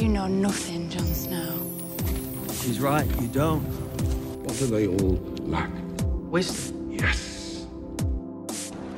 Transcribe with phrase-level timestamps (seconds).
[0.00, 1.60] You know nothing, Jon Snow.
[2.62, 3.60] She's right, you don't.
[3.60, 5.68] What do they all lack?
[6.32, 6.90] Wisdom.
[6.90, 7.66] Yes.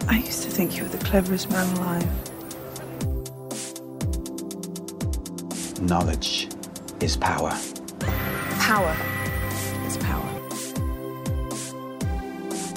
[0.06, 2.06] I used to think you were the cleverest man alive.
[5.82, 6.50] Knowledge
[7.00, 7.50] is power.
[8.60, 8.96] Power
[9.88, 10.28] is power.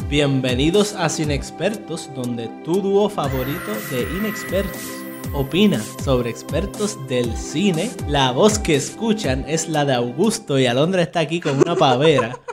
[0.09, 4.94] Bienvenidos a Sin Expertos, donde tu dúo favorito de inexpertos
[5.35, 7.91] opina sobre expertos del cine.
[8.07, 12.37] La voz que escuchan es la de Augusto y Alondra está aquí con una pavera.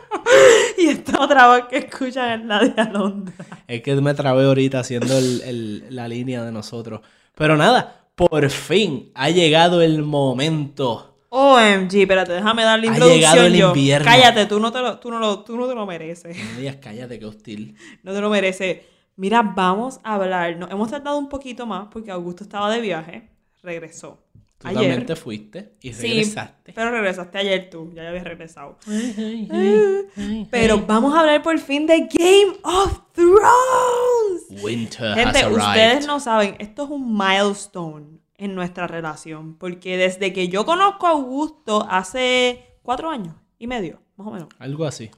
[0.78, 3.34] Y esta otra voz que escuchan es la de Alondra.
[3.68, 7.02] Es que me trabé ahorita haciendo el- el- la línea de nosotros.
[7.36, 11.16] Pero nada, por fin ha llegado el momento.
[11.28, 13.68] OMG, espérate, déjame dar la Ha introducción llegado el yo.
[13.68, 14.04] invierno.
[14.06, 16.36] Cállate, tú no, te lo, tú, no lo, tú no te lo mereces.
[16.36, 17.76] No me digas cállate, que hostil.
[18.02, 18.78] No te lo mereces.
[19.16, 20.56] Mira, vamos a hablar.
[20.56, 23.28] Nos hemos tardado un poquito más porque Augusto estaba de viaje.
[23.62, 24.18] Regresó.
[24.58, 24.80] Tú ayer.
[24.82, 26.72] también te fuiste y Sí, regresaste.
[26.72, 27.90] pero regresaste ayer tú.
[27.94, 28.78] Ya habías regresado.
[28.86, 34.62] Ay, ay, ay, ay, Pero vamos a hablar por fin de Game of Thrones.
[34.62, 35.58] Winter Gente, has arrived.
[35.58, 39.56] ustedes no saben, esto es un milestone en nuestra relación.
[39.58, 44.48] Porque desde que yo conozco a Augusto hace cuatro años y medio, más o menos.
[44.58, 45.10] Algo así.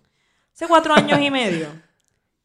[0.54, 1.68] Hace cuatro años y medio.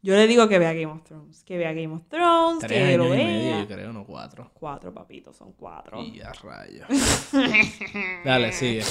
[0.02, 1.44] Yo le digo que vea Game of Thrones.
[1.44, 3.28] Que vea Game of Thrones, Tres que lo años y vea.
[3.28, 4.50] medio, yo creo, no cuatro.
[4.54, 6.02] Cuatro, papitos, son cuatro.
[6.02, 6.88] Y a rayos.
[8.24, 8.84] Dale, sigue.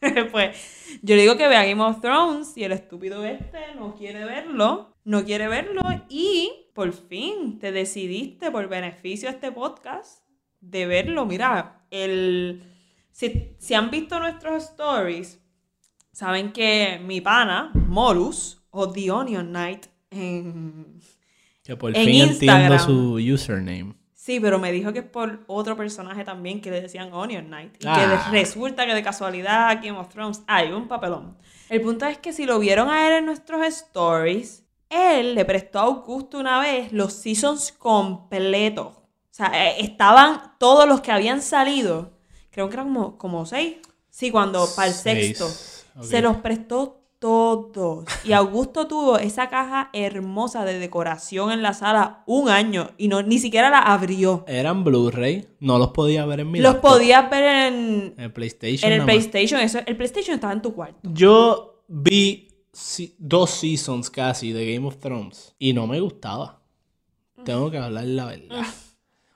[0.32, 4.24] pues yo le digo que vea Game of Thrones y el estúpido este no quiere
[4.24, 4.96] verlo.
[5.04, 10.26] No quiere verlo y por fin te decidiste por beneficio de este podcast
[10.60, 11.26] de verlo.
[11.26, 12.72] Mira, el...
[13.12, 15.38] Si, si han visto nuestros stories,
[16.12, 19.86] saben que mi pana, Morus, o The Onion Knight,
[20.16, 21.00] en...
[21.64, 23.94] Que por En fin entiendo su username.
[24.14, 27.74] Sí, pero me dijo que es por otro personaje también que le decían Onion Knight.
[27.82, 27.94] Y Ah.
[27.94, 31.36] que de- resulta que de casualidad Game of Thrones hay un papelón.
[31.68, 35.78] El punto es que si lo vieron a él en nuestros stories, él le prestó
[35.80, 38.86] a Augusto una vez los seasons completos.
[38.96, 39.02] O
[39.36, 42.12] sea, eh, estaban todos los que habían salido.
[42.50, 43.76] Creo que eran como, como seis.
[44.10, 45.46] Sí, cuando para el sexto.
[46.02, 47.00] Se los prestó
[47.72, 48.04] todos.
[48.24, 53.22] Y Augusto tuvo esa caja hermosa de decoración en la sala un año y no,
[53.22, 54.44] ni siquiera la abrió.
[54.46, 56.92] Eran Blu-ray, no los podía ver en mi Los laptop.
[56.92, 58.92] podías ver en, el PlayStation.
[58.92, 59.04] en el.
[59.04, 59.60] PlayStation.
[59.60, 60.98] Eso, el PlayStation estaba en tu cuarto.
[61.12, 66.62] Yo vi si- dos seasons casi de Game of Thrones y no me gustaba.
[67.44, 68.64] Tengo que hablar la verdad.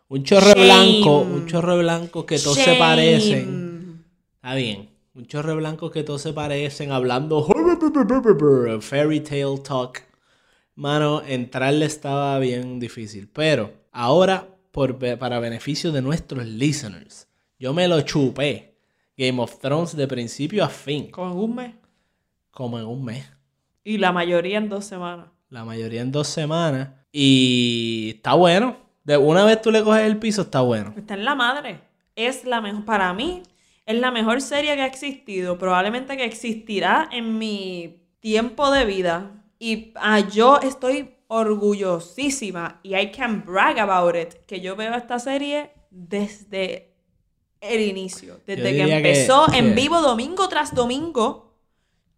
[0.08, 0.64] Un chorro Shame.
[0.64, 4.04] blanco, un chorro blanco que todos se parecen.
[4.36, 4.90] Está bien.
[5.20, 7.46] Un chorro blanco que todos se parecen hablando
[8.80, 10.02] fairy tale talk.
[10.76, 13.28] Mano, entrarle estaba bien difícil.
[13.30, 17.28] Pero ahora, por, para beneficio de nuestros listeners,
[17.58, 18.78] yo me lo chupé.
[19.14, 21.10] Game of Thrones de principio a fin.
[21.10, 21.74] Con un mes.
[22.50, 23.30] Como en un mes.
[23.84, 25.26] Y la mayoría en dos semanas.
[25.50, 26.92] La mayoría en dos semanas.
[27.12, 28.78] Y está bueno.
[29.04, 30.94] De una vez tú le coges el piso, está bueno.
[30.96, 31.82] Está en la madre.
[32.16, 32.86] Es la mejor.
[32.86, 33.42] Para mí,
[33.90, 35.58] es la mejor serie que ha existido.
[35.58, 39.44] Probablemente que existirá en mi tiempo de vida.
[39.58, 42.80] Y ah, yo estoy orgullosísima.
[42.82, 44.34] Y I can brag about it.
[44.46, 46.94] Que yo veo esta serie desde
[47.60, 48.40] el inicio.
[48.46, 51.56] Desde que empezó en que- vivo domingo tras domingo.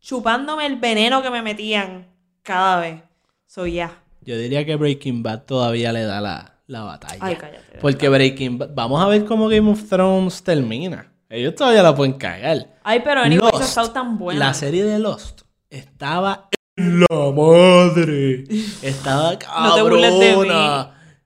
[0.00, 2.08] Chupándome el veneno que me metían
[2.42, 3.02] cada vez.
[3.46, 4.02] So ya.
[4.22, 7.18] Yo diría que Breaking Bad todavía le da la, la batalla.
[7.20, 7.78] Ay, cállate.
[7.80, 8.74] Porque Breaking Bad.
[8.74, 11.11] Vamos a ver cómo Game of Thrones termina.
[11.32, 12.78] Ellos todavía la pueden cagar.
[12.82, 14.48] Ay, pero anyway, eso Lost, estado tan buena.
[14.48, 18.44] La serie de Lost estaba en la madre.
[18.82, 20.48] Estaba No te burles de mí.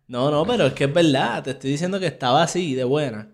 [0.07, 1.43] No, no, pero es que es verdad.
[1.43, 3.33] Te estoy diciendo que estaba así de buena.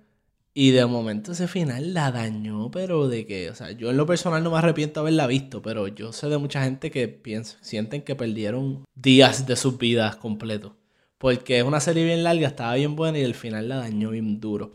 [0.55, 4.06] Y de momento ese final la dañó, pero de que, o sea, yo en lo
[4.06, 7.59] personal no me arrepiento de haberla visto, pero yo sé de mucha gente que piensa,
[7.61, 10.72] sienten que perdieron días de sus vidas completos.
[11.19, 14.41] Porque es una serie bien larga, estaba bien buena y el final la dañó bien
[14.41, 14.72] duro.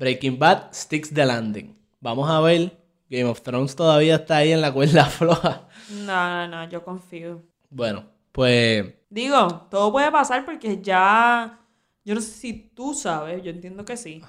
[0.00, 1.76] Breaking Bad, Sticks the Landing.
[2.00, 2.74] Vamos a ver.
[3.10, 5.68] Game of Thrones todavía está ahí en la cuerda floja.
[5.90, 7.42] No, no, no, yo confío.
[7.68, 11.60] Bueno, pues Digo, todo puede pasar porque ya.
[12.02, 14.22] Yo no sé si tú sabes, yo entiendo que sí.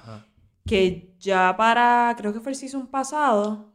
[0.66, 2.14] Que ya para.
[2.18, 3.72] Creo que fue el season pasado.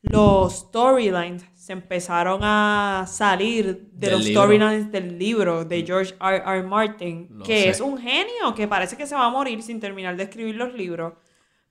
[0.00, 6.42] Los storylines se empezaron a salir de Del los storylines del libro de George R.
[6.44, 6.62] R.
[6.64, 7.28] Martin.
[7.30, 7.68] Lo que sé.
[7.68, 10.74] es un genio, que parece que se va a morir sin terminar de escribir los
[10.74, 11.12] libros.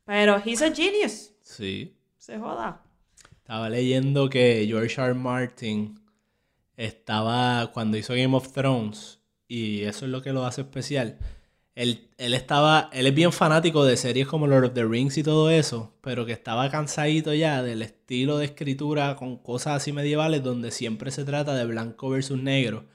[0.06, 1.34] Pero he's a genius.
[1.42, 1.94] sí.
[2.16, 2.82] Se joda.
[3.36, 5.02] Estaba leyendo que George.
[5.02, 5.14] R.
[5.14, 6.00] Martin
[6.78, 11.18] estaba cuando hizo Game of Thrones y eso es lo que lo hace especial.
[11.76, 15.24] Él, él estaba, él es bien fanático de series como Lord of the Rings y
[15.24, 20.44] todo eso, pero que estaba cansadito ya del estilo de escritura con cosas así medievales
[20.44, 22.86] donde siempre se trata de blanco versus negro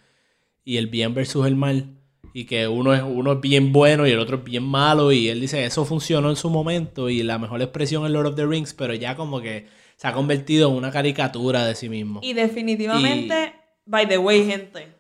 [0.65, 1.97] y el bien versus el mal
[2.35, 5.29] y que uno es, uno es bien bueno y el otro es bien malo y
[5.31, 8.45] él dice eso funcionó en su momento y la mejor expresión es Lord of the
[8.45, 12.21] Rings, pero ya como que se ha convertido en una caricatura de sí mismo.
[12.23, 13.55] Y definitivamente,
[13.87, 14.96] by the way, gente,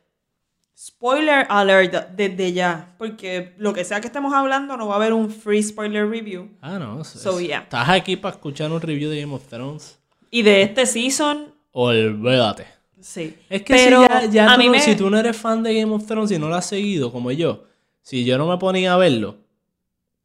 [0.78, 5.12] spoiler alert desde ya, porque lo que sea que estemos hablando no va a haber
[5.12, 6.50] un free spoiler review.
[6.60, 7.00] Ah, no.
[7.00, 7.60] es- So, yeah.
[7.60, 9.98] Estás aquí para escuchar un review de Game of Thrones.
[10.30, 12.66] Y de este season, Olvídate.
[13.00, 13.34] sí.
[13.48, 15.94] Es que Pero si, ya, tú no- me- si tú no eres fan de Game
[15.94, 17.64] of Thrones y no lo has seguido como yo,
[18.02, 19.36] si yo no me ponía a verlo,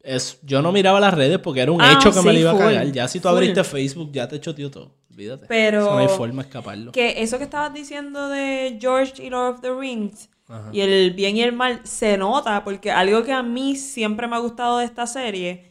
[0.02, 2.50] es, yo no miraba las redes porque era un Ah, hecho que me lo iba
[2.50, 2.92] a full, cagar.
[2.92, 3.36] Ya si tú full.
[3.38, 4.94] abriste Facebook, ya te choteó todo.
[5.10, 5.46] Olvídate.
[5.46, 6.92] Pero- Eso no hay forma de escaparlo.
[6.92, 10.68] Que eso que estabas diciendo de George y Lord of the Rings Ajá.
[10.72, 14.36] y el bien y el mal se nota porque algo que a mí siempre me
[14.36, 15.70] ha gustado de esta serie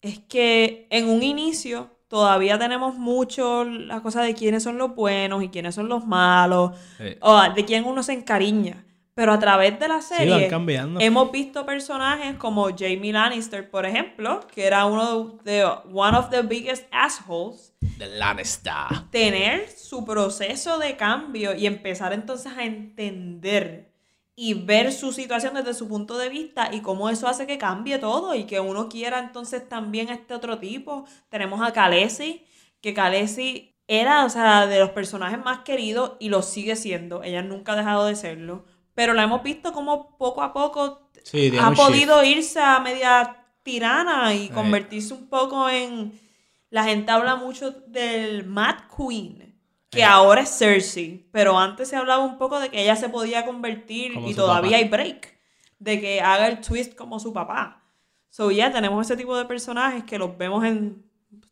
[0.00, 5.42] es que en un inicio todavía tenemos mucho la cosa de quiénes son los buenos
[5.42, 7.16] y quiénes son los malos Sí.
[7.20, 8.84] o de quién uno se encariña.
[9.16, 10.48] Pero a través de la serie
[11.00, 16.42] hemos visto personajes como Jamie Lannister, por ejemplo, que era uno de one of the
[16.42, 18.72] biggest assholes The Lannister.
[19.10, 23.93] tener su proceso de cambio y empezar entonces a entender
[24.36, 27.98] y ver su situación desde su punto de vista y cómo eso hace que cambie
[27.98, 31.04] todo y que uno quiera entonces también a este otro tipo.
[31.28, 32.44] Tenemos a Khaleesi,
[32.80, 37.22] que Khaleesi era, o sea, de los personajes más queridos y lo sigue siendo.
[37.22, 38.64] Ella nunca ha dejado de serlo.
[38.94, 41.76] Pero la hemos visto como poco a poco Sí, ha shift.
[41.76, 46.12] podido irse a media tirana y convertirse un poco en...
[46.70, 49.53] La gente habla mucho del Mad Queen,
[49.94, 50.06] que Sí.
[50.06, 54.14] ahora es Cersei, pero antes se hablaba un poco de que ella se podía convertir
[54.14, 54.82] Como y todavía papá.
[54.82, 55.38] hay break,
[55.78, 57.82] de que haga el twist como su papá.
[58.30, 61.04] So ya tenemos ese tipo de personajes que los vemos en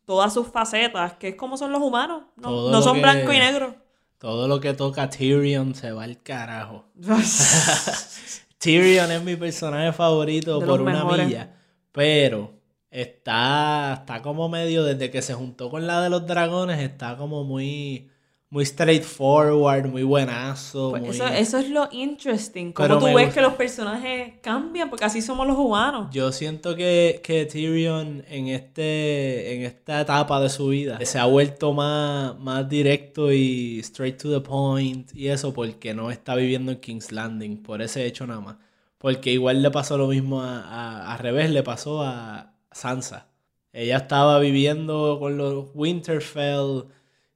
[0.05, 3.75] todas sus facetas, que es como son los humanos, no, son que- blanco y negro.
[4.17, 6.85] Todo lo que toca Tyrion se va al carajo.
[8.57, 11.25] Tyrion es mi personaje favorito De por una mejores.
[11.27, 11.53] milla.
[11.91, 12.53] Pero
[12.89, 17.43] está, está como medio, desde que se juntó con la de los dragones, está como
[17.43, 18.09] muy,
[18.53, 20.91] muy straightforward, muy buenazo.
[20.91, 23.33] Pues muy- eso, eso es lo interesting, como tú ves gusta.
[23.33, 26.09] que los personajes cambian, porque así somos los humanos.
[26.11, 31.25] Yo siento que, que Tyrion en, este, en esta etapa de su vida se ha
[31.25, 36.71] vuelto más, más directo y straight to the point y eso porque no está viviendo
[36.71, 38.57] en King's Landing, por ese hecho nada más.
[38.99, 43.29] Porque igual le pasó lo mismo a, a, a revés, le pasó a Sansa.
[43.73, 46.83] Ella estaba viviendo con los Winterfell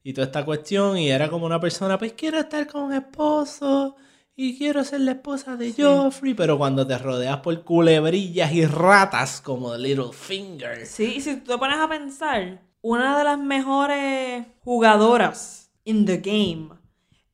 [0.07, 3.97] y toda esta cuestión y era como una persona, pues quiero estar con un esposo
[4.37, 9.41] y quiero ser la esposa de Joffrey, pero cuando te rodeas por culebrillas y ratas
[9.41, 10.85] como Littlefinger.
[10.85, 16.19] Sí, y si tú te pones a pensar, una de las mejores jugadoras in the
[16.19, 16.69] game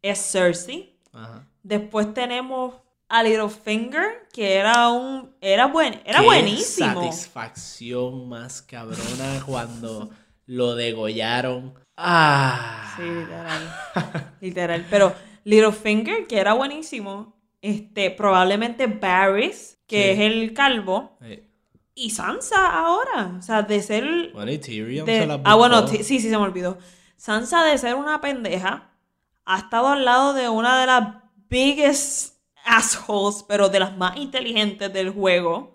[0.02, 0.98] es Cersei.
[1.12, 1.48] Ajá.
[1.62, 2.74] Después tenemos
[3.08, 7.04] a Littlefinger, que era un era buen, era Qué buenísimo.
[7.04, 10.10] satisfacción más cabrona cuando
[10.48, 11.83] lo degollaron.
[11.98, 12.94] Ah.
[12.96, 14.36] Sí, literal.
[14.42, 14.86] literal.
[14.90, 15.14] Pero
[15.44, 17.36] Littlefinger, que era buenísimo.
[17.62, 20.10] Este, probablemente Varys, que Sí.
[20.12, 21.18] es el calvo.
[21.96, 23.36] Y Sansa ahora.
[23.38, 24.32] O sea, de ser.
[24.34, 26.78] Bueno, y Tyrion de- se la ah, bueno, sí, sí, se me olvidó.
[27.16, 28.90] Sansa, de ser una pendeja,
[29.46, 31.08] ha estado al lado de una de las
[31.50, 35.73] biggest assholes, pero de las más inteligentes del juego.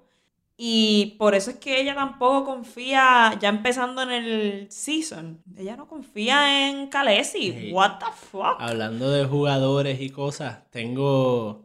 [0.61, 5.87] Y por eso es que ella tampoco confía, ya empezando en el season, ella no
[5.87, 7.53] confía en Khaleesi.
[7.53, 7.73] Sí.
[7.73, 8.57] What the fuck?
[8.59, 11.65] Hablando de jugadores y cosas, tengo.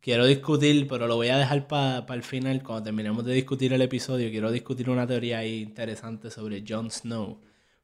[0.00, 2.64] Quiero discutir, pero lo voy a dejar para el final.
[2.64, 7.38] Cuando terminemos de discutir el episodio, quiero discutir una teoría ahí interesante sobre Jon Snow.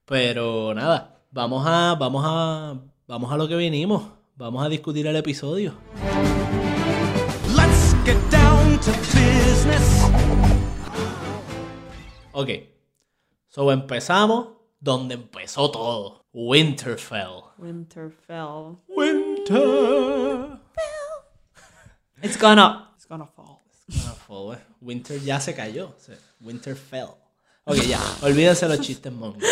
[0.05, 4.03] Pero nada, vamos a, vamos a, vamos a lo que vinimos.
[4.35, 5.75] Vamos a discutir el episodio.
[7.55, 9.98] Let's get down to business.
[12.39, 12.51] Ok.
[13.49, 16.25] So empezamos donde empezó todo.
[16.33, 17.43] Winterfell.
[17.59, 18.77] Winterfell.
[18.87, 20.61] Winter.
[22.23, 23.59] It's gonna, it's gonna fall.
[24.07, 24.59] Ah, fue, eh.
[24.81, 25.97] Winter ya se cayó.
[26.41, 27.09] Winterfell.
[27.65, 28.01] Ok, ya.
[28.23, 29.43] Olvídense los chistes mongos.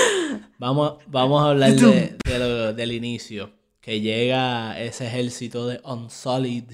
[0.59, 3.51] Vamos, vamos a hablar de, de lo- del inicio.
[3.81, 6.71] Que llega ese ejército de Unsullied.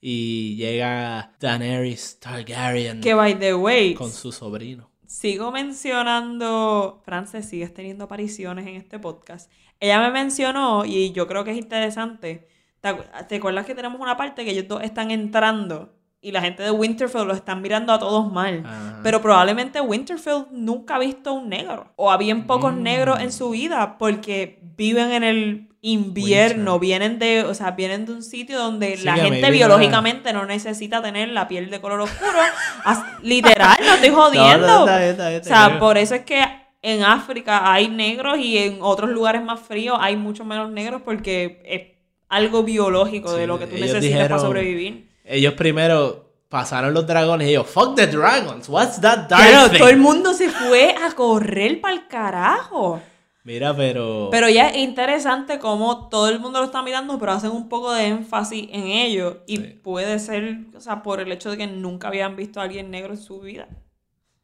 [0.00, 4.90] Y llega Daenerys Targaryen Que by the way, con su sobrino.
[5.14, 9.50] Sigo mencionando, Frances, sigues teniendo apariciones en este podcast.
[9.80, 12.48] Ella me mencionó, y yo creo que es interesante,
[12.80, 16.40] ¿te, acu- te acuerdas que tenemos una parte que ellos dos están entrando y la
[16.40, 18.62] gente de Winterfell lo están mirando a todos mal.
[18.64, 19.00] Ajá.
[19.02, 21.92] Pero probablemente Winterfell nunca ha visto un negro.
[21.96, 22.82] O a bien pocos Mm.
[22.82, 26.80] negros en su vida porque viven en el invierno, Winter.
[26.80, 31.02] vienen de, o sea, vienen de un sitio donde Sí, la gente biológicamente no necesita
[31.02, 32.38] tener la piel de color oscuro.
[33.22, 34.66] Literal, no estoy jodiendo.
[34.66, 36.42] No, no, o sea, por eso es que
[36.80, 41.62] en África hay negros y en otros lugares más fríos hay mucho menos negros porque
[41.66, 41.82] es
[42.30, 45.10] algo biológico de lo que tú necesitas para sobrevivir.
[45.22, 49.88] Ellos primero pasaron los dragones y ellos, fuck the dragons, what's that dark thing?" todo
[49.90, 53.02] el mundo se fue a correr para el carajo.
[53.44, 54.28] Mira, pero...
[54.30, 57.92] Pero ya es interesante cómo todo el mundo lo está mirando, pero hacen un poco
[57.92, 59.42] de énfasis en ello.
[59.46, 59.62] Y Sí.
[59.82, 63.12] puede ser, o sea, por el hecho de que nunca habían visto a alguien negro
[63.12, 63.68] en su vida.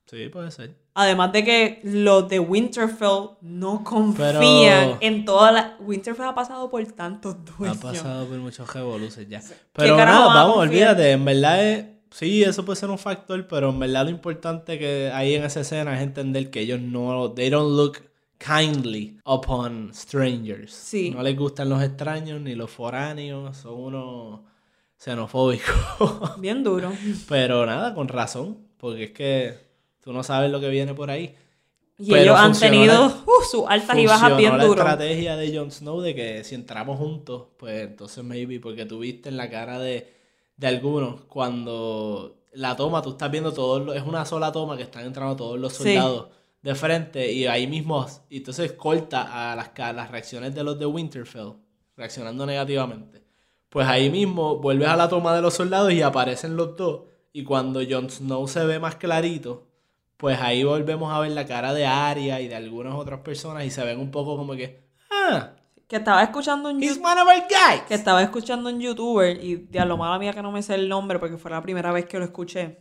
[0.07, 0.77] Sí, puede ser.
[0.93, 5.77] Además de que los de Winterfell no confían Pero- en toda la...
[5.81, 7.79] Winterfell ha pasado por tantos Ha dueños.
[7.79, 9.41] pasado por muchos revoluces ya.
[9.73, 11.87] Pero nada, vamos, olvídate, en verdad es...
[12.11, 15.61] Sí, eso puede ser un factor, pero en verdad lo importante que hay en esa
[15.61, 17.33] escena es entender que ellos no...
[17.33, 17.99] They don't look
[18.45, 20.73] kindly upon strangers.
[20.73, 21.11] Sí.
[21.11, 24.41] No les gustan los extraños ni los foráneos, son unos
[24.99, 25.75] xenofóbicos.
[26.41, 26.93] Bien duro.
[27.29, 29.55] pero nada, con razón, porque es que
[30.03, 31.35] tú no sabes lo que viene por ahí.
[31.99, 34.81] Y Pero ellos han tenido la- uh, sus altas y bajas bien la duro.
[34.81, 39.29] estrategia de Jon Snow de que si entramos juntos, pues entonces maybe, porque tú viste
[39.29, 40.11] en la cara de,
[40.57, 45.05] de algunos, cuando la toma, tú estás viendo todos es una sola toma que están
[45.05, 45.95] entrando todos los Sí.
[46.63, 50.79] De frente y ahí mismo, y entonces corta a las, ca- las reacciones de los
[50.79, 51.53] de Winterfell,
[51.97, 53.23] reaccionando negativamente.
[53.69, 57.03] Pues ahí mismo vuelves a la toma de los soldados y aparecen los dos.
[57.33, 59.69] Y cuando Jon Snow se ve más clarito,
[60.17, 63.71] pues ahí volvemos a ver la cara de Arya y de algunas otras personas y
[63.71, 65.53] se ven un poco como que, ah,
[65.87, 67.13] Que estaba escuchando un he's youtuber.
[67.13, 67.83] one of our guys.
[67.87, 70.75] Que estaba escuchando un youtuber y de a lo mala mía que no me sé
[70.75, 72.77] el nombre porque fue la primera vez que lo escuché.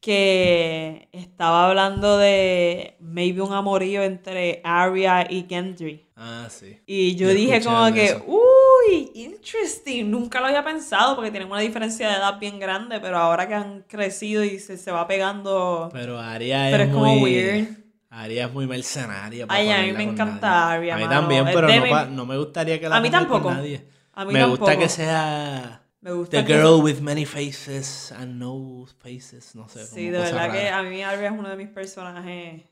[0.00, 6.08] Que estaba hablando de maybe un amorío entre Arya y Gendry.
[6.16, 6.80] Ah, sí.
[6.86, 8.24] Y yo Yo dije como que, eso.
[8.26, 10.04] uy, interesting.
[10.10, 13.54] Nunca lo había pensado porque tienen una diferencia de edad bien grande, pero ahora que
[13.54, 15.88] han crecido y se, se va pegando.
[15.92, 17.22] Pero Arya Pero es, es como muy...
[17.32, 17.68] weird.
[18.10, 19.46] Arya es muy mercenaria.
[19.46, 20.70] para Ay, a mí me encanta.
[20.72, 21.20] Arya, A mí mano.
[21.20, 23.54] también, pero no, mi- no me gustaría que la A mí pongan con tampoco.
[23.54, 23.84] nadie.
[24.14, 24.82] A mí me gusta tampoco.
[24.82, 29.84] que sea Me gusta the que- girl with many faces and no faces, no sé.
[29.86, 32.62] Sí, de verdad que a mí Arya es uno de mis personajes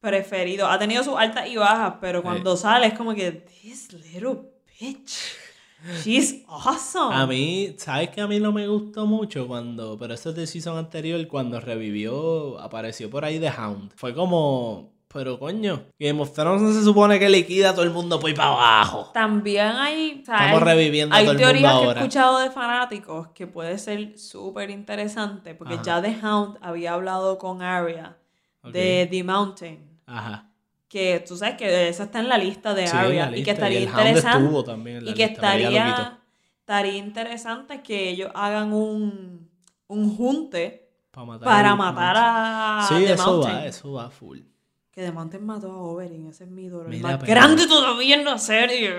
[0.00, 0.68] preferidos.
[0.70, 4.42] Ha tenido sus altas y bajas, pero cuando sale es como que, this little
[4.80, 5.34] bitch,
[6.04, 7.14] she's awesome.
[7.14, 10.46] A mí, ¿sabes que a mí no me gustó mucho cuando, pero esto es de
[10.46, 13.92] season anterior, cuando revivió, apareció por ahí The Hound.
[13.96, 17.90] Fue como, pero coño, Game of Thrones no se supone que liquida a todo el
[17.90, 19.10] mundo por ahí para abajo.
[19.12, 21.90] También hay, o sea, Estamos hay- reviviendo a hay todo el mundo teorías que he
[22.02, 25.82] escuchado de fanáticos que puede ser súper interesante, porque Ajá.
[25.82, 28.16] ya The Hound había hablado con Arya
[28.62, 30.00] de The Mountain.
[30.06, 30.46] Ajá.
[30.88, 33.80] Que tú sabes que eso está en la lista de Sí, Arya y que estaría
[33.80, 34.38] y interesante.
[34.44, 36.18] estuvo también en la y que lista, estaría,
[36.60, 39.48] estaría interesante que ellos hagan un,
[39.88, 43.56] un junte matar para matar a Sí, The eso Mountain.
[43.56, 44.38] va, eso va full.
[44.92, 48.24] Que Mountain mató a Oberyn, ese es mi dolor Mira, más pero- grande todavía en
[48.24, 48.94] la serie.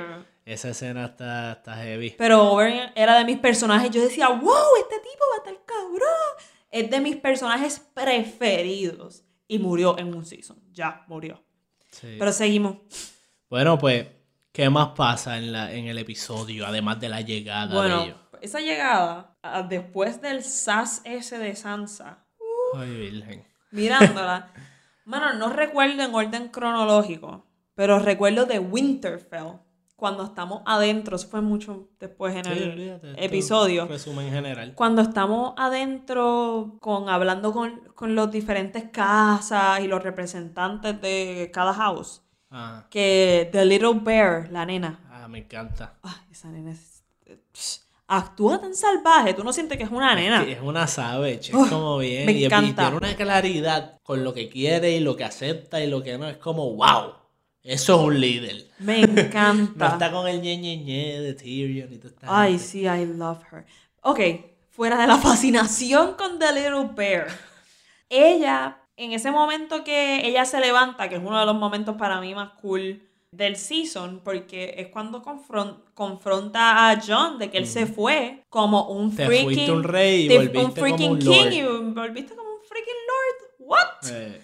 [0.45, 2.15] Esa escena está, está heavy.
[2.17, 3.91] Pero Oberyn era de mis personajes.
[3.91, 6.47] Yo decía, wow, este tipo va a estar cabrón.
[6.71, 9.23] Es de mis personajes preferidos.
[9.47, 10.57] Y murió en un season.
[10.71, 11.43] Ya, murió.
[11.91, 12.15] Sí.
[12.17, 12.77] Pero seguimos.
[13.49, 14.07] Bueno, pues,
[14.53, 18.17] ¿qué más pasa en, la, en el episodio, además de la llegada de ellos?
[18.41, 19.37] esa llegada,
[19.69, 22.25] después del sas ese de Sansa,
[22.75, 23.45] Ay, virgen.
[23.69, 24.51] mirándola,
[25.05, 29.59] mano, no recuerdo en orden cronológico, pero recuerdo de Winterfell,
[29.95, 33.85] cuando estamos adentro, eso fue mucho después en Sí, el olvídate, episodio.
[33.85, 34.73] Resumen general.
[34.73, 41.73] Cuando estamos adentro con hablando con, con los diferentes casas y los representantes de cada
[41.73, 45.93] house, Ah, que The Little Bear, la nena, ah, me encanta.
[46.03, 47.03] ay, esa nena es-
[47.53, 47.80] psh,
[48.17, 50.43] actúa tan salvaje, tú no sientes que es una nena.
[50.43, 52.25] Es una savage, es como bien.
[52.25, 52.83] me y, y encanta.
[52.83, 56.27] tiene una claridad con lo que quiere y lo que acepta y lo que no.
[56.27, 57.13] Es como, wow,
[57.63, 58.67] eso es un líder.
[58.79, 59.87] Me No encanta.
[59.87, 62.65] está con el ñe ñe ñe de Tyrion y esta Ay, gente.
[62.65, 63.65] sí, I love her.
[64.01, 64.19] Ok,
[64.69, 67.27] fuera de la fascinación con The Little Bear.
[68.09, 72.19] Ella, en ese momento que ella se levanta, que es uno de los momentos para
[72.19, 73.01] mí más cool
[73.31, 78.89] del season, porque es cuando confron- confronta a John de que él se fue como
[78.89, 79.45] un Te freaking...
[79.45, 81.53] fuiste un rey y te- volviste un como un king lord.
[81.53, 81.61] y
[81.93, 83.51] volviste como un freaking lord.
[83.59, 84.11] What?
[84.11, 84.41] Eh,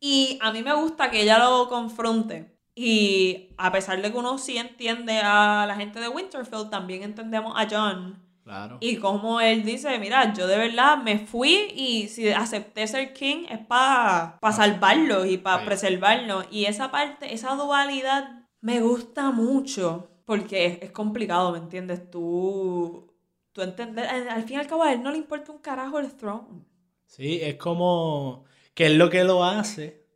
[0.00, 2.56] Y a mí me gusta que ella lo confronte.
[2.74, 7.52] Y a pesar de que uno sí entiende a la gente de Winterfell, también entendemos
[7.56, 8.20] a John.
[8.48, 8.78] Claro.
[8.80, 13.44] Y como él dice, mira, yo de verdad me fui y si acepté ser king
[13.50, 15.66] es para salvarlo y para Sí.
[15.66, 16.44] preservarlo.
[16.50, 22.10] Y esa parte, esa dualidad me gusta mucho porque es, es complicado, ¿me entiendes?
[22.10, 23.12] Tú,
[23.52, 26.10] tú entender, al fin y al cabo a él no le importa un carajo el
[26.16, 26.64] throne.
[27.06, 30.06] Sí, es como que es lo que lo hace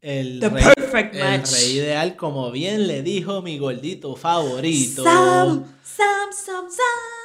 [0.00, 1.52] el, The rey, perfect el match.
[1.52, 5.04] rey ideal, como bien le dijo mi gordito favorito.
[5.04, 7.21] Sam, Sam, Sam, Sam.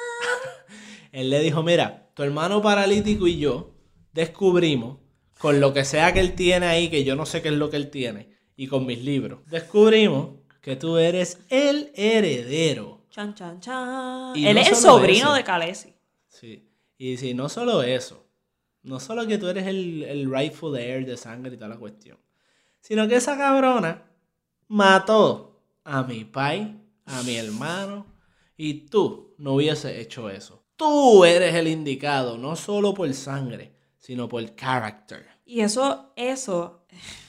[1.11, 3.73] Él le dijo, mira, tu hermano paralítico y yo
[4.13, 4.97] descubrimos,
[5.39, 7.69] con lo que sea que él tiene ahí, que yo no sé qué es lo
[7.69, 10.31] que él tiene, y con mis libros, descubrimos
[10.61, 13.05] que tú eres el heredero.
[13.09, 14.35] Chan, chan, chan.
[14.35, 15.33] Y él no es el sobrino eso.
[15.33, 15.93] de Khaleesi.
[16.27, 16.67] Sí.
[16.97, 18.25] Y si no solo eso,
[18.81, 22.17] no solo que tú eres el, el rightful heir de sangre y toda la cuestión,
[22.81, 24.03] sino que esa cabrona
[24.67, 28.05] mató a mi pai, a mi hermano,
[28.57, 30.63] y tú no hubieses hecho eso.
[30.75, 35.25] Tú eres el indicado, no solo por sangre, sino por character.
[35.45, 36.81] Y eso, eso.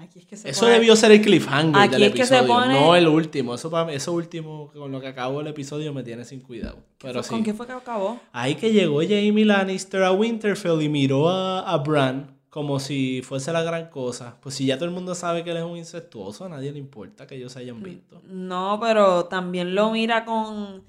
[0.00, 2.36] Aquí es que se Eso pone- debió ser el cliffhanger Aquí del es que se
[2.36, 3.54] episodio, pone- no el último.
[3.56, 6.78] Eso, para mí- eso último con lo que acabó el episodio me tiene sin cuidado.
[6.98, 7.30] Pero sí.
[7.30, 8.20] ¿Con qué fue que acabó?
[8.30, 13.50] Ahí que llegó Jamie Lannister a Winterfell y miró a, a Bran como si fuese
[13.50, 14.36] la gran cosa.
[14.42, 16.78] Pues si ya todo el mundo sabe que él es un incestuoso, a nadie le
[16.78, 18.20] importa que ellos se hayan visto.
[18.26, 20.84] No, pero también lo mira con.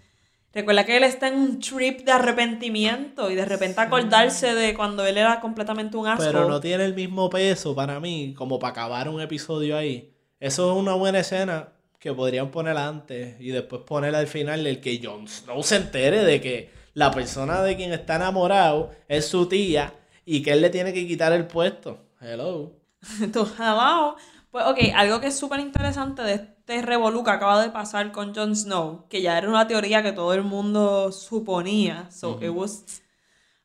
[0.52, 5.06] Recuerda que él está en un trip de arrepentimiento y de repente acordarse de cuando
[5.06, 6.26] él era completamente un asco.
[6.26, 10.14] Pero no tiene el mismo peso para mí como para acabar un episodio ahí.
[10.42, 14.82] Eso es una buena escena que podrían poner antes y después poner al final el
[14.82, 19.48] que Jon Snow se entere de que la persona de quien está enamorado es su
[19.48, 19.94] tía
[20.26, 22.00] y que él le tiene que quitar el puesto.
[22.20, 22.74] Hello.
[23.60, 24.16] Hello.
[24.52, 28.34] Pues, ok, algo que es súper interesante de este revolú que acaba de pasar con
[28.36, 33.02] Jon Snow, que ya era una teoría que todo el mundo suponía, so it was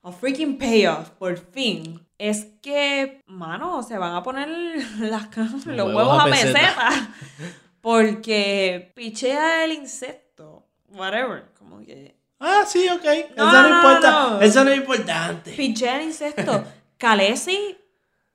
[0.02, 4.48] a freaking payoff, por fin, es que, mano, se van a poner
[4.98, 5.28] las,
[5.66, 6.52] los huevos a peseta.
[6.52, 7.14] peseta,
[7.80, 12.17] porque pichea el insecto, whatever, como que...
[12.40, 13.04] Ah, sí, ok.
[13.04, 14.10] Eso no, no, importa.
[14.10, 14.40] no.
[14.40, 15.52] Eso no es importante.
[15.52, 16.64] Pichea el insecto.
[16.98, 17.76] Khaleesi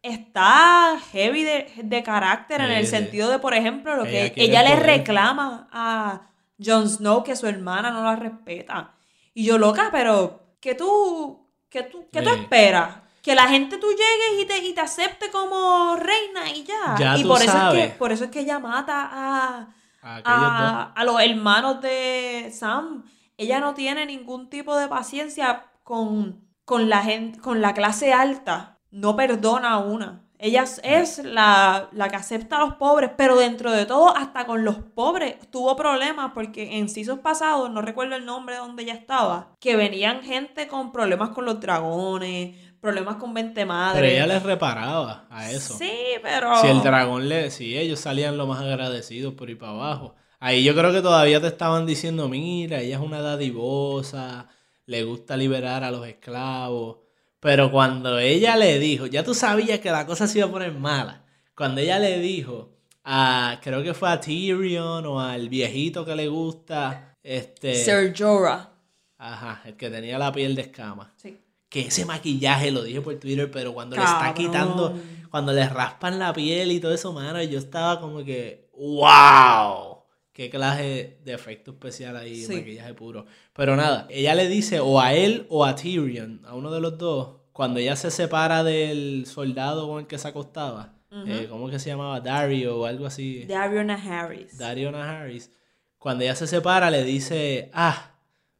[0.01, 4.71] está heavy de, de carácter en el sentido de, por ejemplo, lo que ella le
[4.75, 4.85] poder.
[4.85, 6.21] reclama a
[6.63, 8.91] Jon Snow que su hermana no la respeta.
[9.33, 12.97] Y yo, loca, pero ¿qué tú, qué tú, qué tú esperas?
[13.21, 16.95] Que la gente tú llegues y te, y te acepte como reina y ya.
[16.99, 19.67] Ya y por eso, es que, por eso es que ella mata a,
[20.01, 23.05] A aquellos a, a los hermanos de Sam.
[23.37, 28.79] Ella no tiene ningún tipo de paciencia con, con la gente, con la clase alta.
[28.91, 30.19] No perdona a una.
[30.37, 34.65] Ella es- la, la que acepta a los pobres, pero dentro de todo, hasta con
[34.65, 38.93] los pobres tuvo problemas porque en CISOs pasados, no recuerdo el nombre de donde ella
[38.93, 44.01] estaba, que venían gente con problemas con los dragones, problemas con 20 madres.
[44.01, 45.75] Pero ella les reparaba a eso.
[45.77, 45.91] Sí,
[46.21, 46.55] pero...
[46.57, 47.49] Si el dragón le.
[47.49, 50.15] Si ellos salían lo más agradecidos por ir para abajo.
[50.45, 54.49] Ahí yo creo que todavía te estaban diciendo: mira, ella es una dadivosa,
[54.87, 56.97] le gusta liberar a los esclavos.
[57.39, 60.73] Pero cuando ella le dijo, ya tú sabías que la cosa se iba a poner
[60.73, 61.23] mala.
[61.55, 62.71] Cuando ella le dijo
[63.05, 68.69] a, creo que fue a Tyrion o al viejito que le gusta, este, Ser Jorah.
[69.17, 71.37] ajá, el que tenía la piel de escama, Sí.
[71.69, 74.93] que ese maquillaje lo dije por Twitter, pero cuando le está quitando,
[75.31, 80.02] cuando le raspan la piel y todo eso, mano, yo estaba como que, wow,
[80.33, 82.55] qué clase de efecto especial ahí, Sí.
[82.55, 83.25] maquillaje puro.
[83.53, 86.97] Pero nada, ella le dice o a él o a Tyrion, a uno de los
[86.97, 90.93] dos, cuando ella se separa del soldado con el que se acostaba,
[91.27, 92.19] eh, ¿cómo que se llamaba?
[92.19, 93.45] Dario o algo así.
[93.45, 94.57] Dariona Harris.
[94.57, 95.51] Dariona Harris,
[95.99, 98.15] cuando ella se separa, le dice, ah,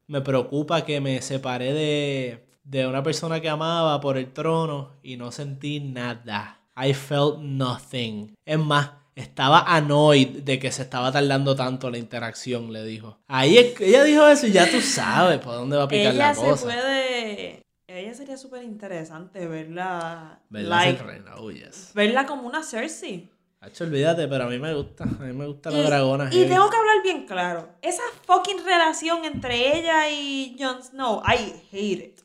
[0.05, 5.17] me preocupa que me separé de, de una persona que amaba por el trono y
[5.17, 6.59] no sentí nada.
[6.77, 8.35] I felt nothing.
[8.45, 13.19] Es más, estaba annoyed de que se estaba tardando tanto la interacción, le dijo.
[13.27, 16.27] Ahí es- ella dijo eso y ya tú sabes por dónde va a picar ella
[16.29, 16.63] la se cosa.
[16.65, 17.63] puede.
[17.87, 20.39] Ella sería súper interesante verla.
[20.49, 21.35] ¿Verdad, like, reina?
[21.37, 21.91] Oh, yes.
[21.93, 23.29] verla como una Cersei.
[23.61, 25.03] Hacho, olvídate, pero a mí me gusta.
[25.05, 26.29] A mí me gusta la Y- dragona.
[26.31, 26.49] Y heavy.
[26.49, 27.69] tengo que hablar bien claro.
[27.81, 32.19] Esa fucking relación entre ella y Jon Snow, I hate it.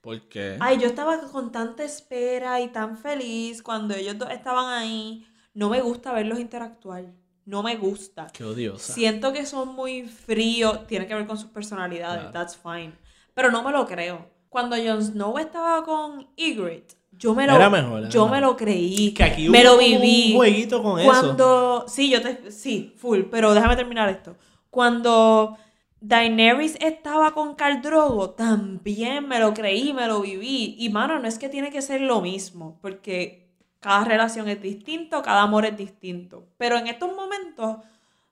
[0.00, 0.56] ¿Por qué?
[0.60, 5.26] Ay, yo estaba con tanta espera y tan feliz cuando ellos dos estaban ahí.
[5.56, 7.04] No me gusta verlos interactuar.
[7.46, 8.26] No me gusta.
[8.30, 8.92] Qué odiosa.
[8.92, 10.86] Siento que son muy fríos.
[10.86, 12.24] Tiene que ver con sus personalidades.
[12.24, 12.32] Claro.
[12.32, 12.92] That's fine.
[13.32, 14.28] Pero no me lo creo.
[14.50, 18.36] Cuando Jon Snow estaba con Ygritte, yo me lo, Era mejor, era yo mejor.
[18.36, 19.14] me lo creí.
[19.14, 20.32] Que aquí me hubo lo viví.
[20.32, 21.08] un jueguito con eso.
[21.08, 21.84] Cuando.
[21.88, 22.50] Sí, yo te.
[22.50, 23.22] Sí, full.
[23.30, 24.36] Pero déjame terminar esto.
[24.68, 25.56] Cuando
[26.02, 30.76] Daenerys estaba con Khal Drogo, también me lo creí, me lo viví.
[30.78, 33.45] Y mano, no es que tiene que ser lo mismo, porque
[33.86, 36.48] cada relación es distinto, cada amor es distinto.
[36.58, 37.76] Pero en estos momentos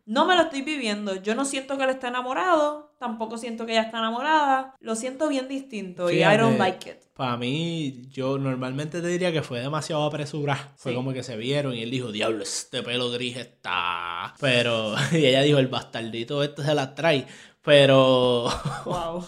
[0.05, 1.15] no me lo estoy viviendo.
[1.23, 4.75] Yo no siento que él está enamorado, tampoco siento que ella está enamorada.
[4.81, 6.97] Lo siento bien distinto y I don't like it.
[7.15, 10.61] Para mí, yo normalmente te diría que fue demasiado apresurado.
[10.75, 14.35] Fue como que se vieron y él dijo, diablo, este pelo gris está.
[14.41, 17.29] Pero, y ella dijo, el bastardito este se las trae.
[17.63, 18.49] Pero,
[18.85, 19.25] Wow.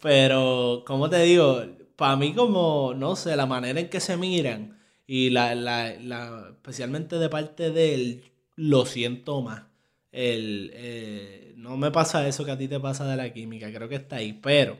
[0.00, 1.62] pero, ¿cómo te digo?
[1.96, 4.79] Para mí como, no sé, la manera en que se miran
[5.12, 8.22] y la, la, la- especialmente de parte de él,
[8.54, 9.64] lo siento más.
[10.12, 13.88] El, eh, no me pasa eso que a ti te pasa de la química, creo
[13.88, 14.78] que está ahí, pero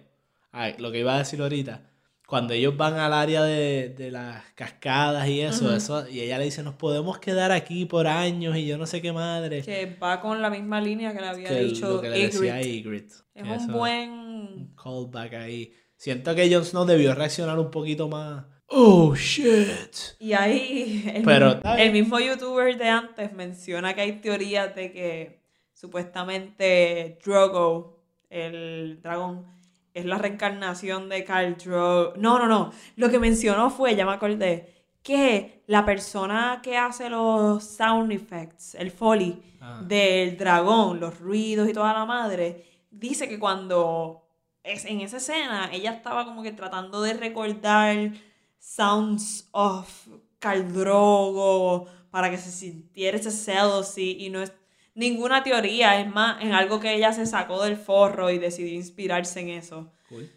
[0.53, 1.91] ay, lo que iba a decir ahorita,
[2.29, 6.45] cuando ellos van al área de, de las cascadas y eso, eso, y ella le
[6.45, 9.63] dice, nos podemos quedar aquí por años y yo no sé qué madre.
[9.63, 12.55] Que va con la misma línea que le había que dicho lo que le decía
[12.55, 12.77] a Ygritte.
[12.89, 13.15] Ygritte.
[13.35, 14.75] Es un buen...
[14.81, 15.73] callback ahí.
[15.97, 18.45] Siento que Jon Snow debió reaccionar un poquito más.
[18.73, 20.17] Oh shit.
[20.21, 25.41] Y ahí el, Pero, el mismo youtuber de antes menciona que hay teorías de que
[25.75, 29.45] supuestamente Drogo, el dragón,
[29.93, 32.13] es la reencarnación de Khal Drogo.
[32.17, 32.73] No, no, no.
[32.97, 38.75] Lo que mencionó fue, ya me acordé, que la persona que hace los sound effects,
[38.77, 39.83] el foley Ah.
[39.87, 44.27] del dragón, los ruidos y toda la madre, dice que cuando
[44.65, 48.11] es en esa escena ella estaba como que tratando de recordar
[48.61, 49.89] sounds of
[50.39, 54.53] Caldrogo para que se sintiera ese jealousy y no es
[54.95, 59.41] ninguna teoría, es más en algo que ella se sacó del forro y decidió inspirarse
[59.41, 59.91] en eso.
[60.09, 60.31] Cool.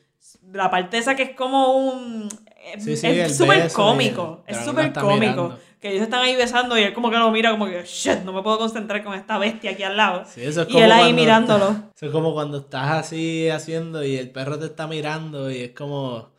[0.51, 2.29] La parte esa que es como un...
[2.75, 5.15] es- Sí, es súper cómico, es súper cómico.
[5.19, 5.59] mirando.
[5.81, 8.31] Que ellos están ahí besando y él como que lo mira como que, shit, no
[8.31, 10.23] me puedo concentrar con esta bestia aquí al lado.
[10.25, 11.69] Sí, eso es y él ahí mirándolo.
[11.71, 15.57] está- eso es como cuando estás así haciendo y el perro te está mirando y
[15.63, 16.29] es como.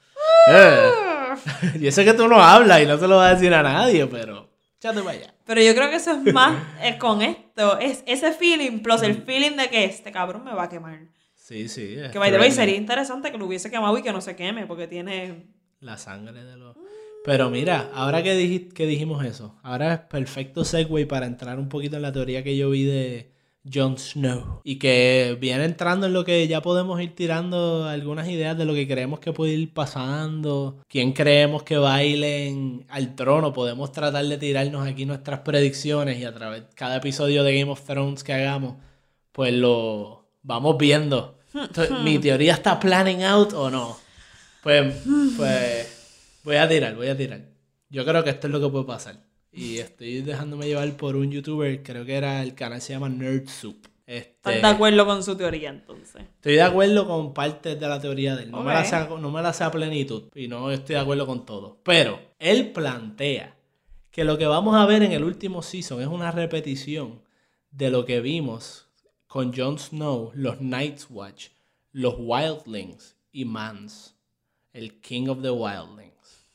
[0.49, 0.91] "Eh".
[1.81, 4.07] y eso que tú no hablas y no se lo vas a decir a nadie,
[4.07, 4.51] pero.
[4.79, 5.35] Échate para allá.
[5.47, 7.79] Pero yo creo que eso es más eh, con esto.
[7.79, 11.01] Es ese feeling plus el feeling de que este cabrón me va a quemar.
[11.35, 11.97] Sí, sí.
[12.13, 14.67] Que by the way, sería interesante que lo hubiese quemado y que no se queme,
[14.67, 15.47] porque tiene.
[15.81, 16.77] La sangre de los.
[17.25, 21.69] Pero mira, ahora que, diji- que dijimos eso, ahora es perfecto segue para entrar un
[21.71, 23.34] poquito en la teoría que yo vi de
[23.73, 24.61] Jon Snow.
[24.65, 28.75] Y que viene entrando en lo que ya podemos ir tirando algunas ideas de lo
[28.75, 30.81] que creemos que puede ir pasando.
[30.89, 33.53] Quién creemos que bailen al trono.
[33.53, 37.71] Podemos tratar de tirarnos aquí nuestras predicciones y a través de cada episodio de Game
[37.71, 38.77] of Thrones que hagamos,
[39.33, 41.39] pues lo vamos viendo.
[41.55, 43.97] Entonces, ¿Mi teoría está planning out o no?
[44.63, 44.95] Pues,
[45.37, 47.43] pues voy a tirar, voy a tirar.
[47.91, 49.17] Yo creo que esto es lo que puede pasar.
[49.55, 53.49] Y estoy dejándome llevar por un youtuber, creo que era el canal se llama Nerd
[53.49, 53.87] Soup.
[54.07, 56.23] Este, ¿Estás de acuerdo con su teoría entonces?
[56.23, 58.51] Estoy de acuerdo con partes de la teoría de él.
[58.51, 60.25] No, me la sé, no me la sé a plenitud.
[60.35, 61.79] Y no estoy de acuerdo con todo.
[61.85, 63.57] Pero él plantea
[64.11, 67.23] que lo que vamos a ver en el último season es una repetición
[67.71, 68.89] de lo que vimos
[69.27, 71.49] con Jon Snow, los Night's Watch,
[71.93, 74.15] los Wildlings y Mans,
[74.73, 76.14] el King of the Wildlings.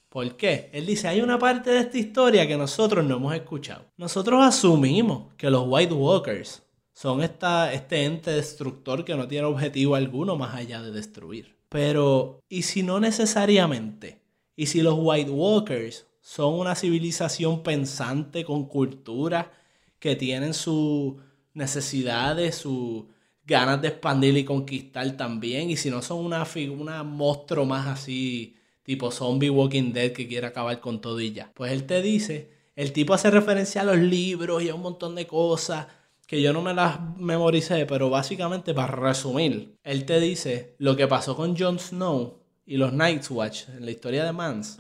[0.10, 0.72] ¿Por qué?
[0.74, 3.86] Él dice, hay una parte de esta historia que nosotros no hemos escuchado.
[3.96, 9.94] Nosotros asumimos que los White Walkers son esta, este ente destructor que no tiene objetivo
[9.94, 11.56] alguno más allá de destruir.
[11.70, 14.20] Pero, ¿y si no necesariamente?
[14.56, 19.52] ¿Y si los White Walkers son una civilización pensante con cultura
[20.00, 21.14] que tienen sus
[21.54, 23.06] necesidades, sus
[23.46, 25.70] ganas de expandir y conquistar también?
[25.70, 26.46] ¿Y si no son una,
[26.76, 28.56] una monstruo más así,
[28.90, 31.52] tipo zombie Walking Dead que quiere acabar con todo y ya?
[31.54, 35.14] Pues él te dice, el tipo hace referencia a los libros y a un montón
[35.14, 35.86] de cosas
[36.26, 41.06] que yo no me las memoricé, pero básicamente para resumir, él te dice lo que
[41.06, 44.80] pasó con Jon Snow y los Night's Watch en la historia de Mans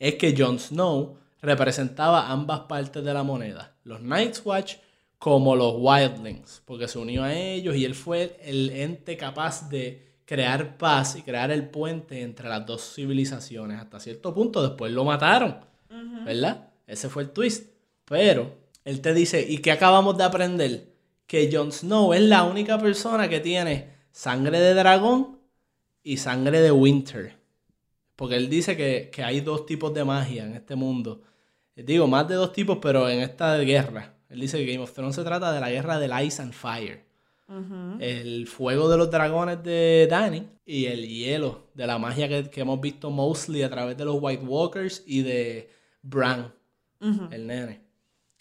[0.00, 4.78] es que Jon Snow representaba ambas partes de la moneda, los Night's Watch
[5.20, 10.11] como los Wildlings, porque se unió a ellos y él fue el ente capaz de
[10.24, 13.80] crear paz y crear el puente entre las dos civilizaciones.
[13.80, 15.58] Hasta cierto punto después lo mataron,
[16.24, 16.70] ¿verdad?
[16.86, 17.72] Ese fue el twist.
[18.04, 18.54] Pero
[18.84, 20.92] él te dice, ¿y qué acabamos de aprender?
[21.26, 25.38] Que Jon Snow es la única persona que tiene sangre de dragón
[26.02, 27.36] y sangre de Winter.
[28.16, 31.22] Porque él dice que, que hay dos tipos de magia en este mundo.
[31.74, 34.14] Digo, más de dos tipos, pero en esta guerra.
[34.28, 37.11] Él dice que Game of Thrones se trata de la guerra del Ice and Fire.
[38.00, 42.62] El fuego de los dragones de Dany y el hielo de la magia que, que
[42.62, 45.70] hemos visto mostly a través de los White Walkers y de
[46.02, 46.54] Bran,
[47.30, 47.82] el nene.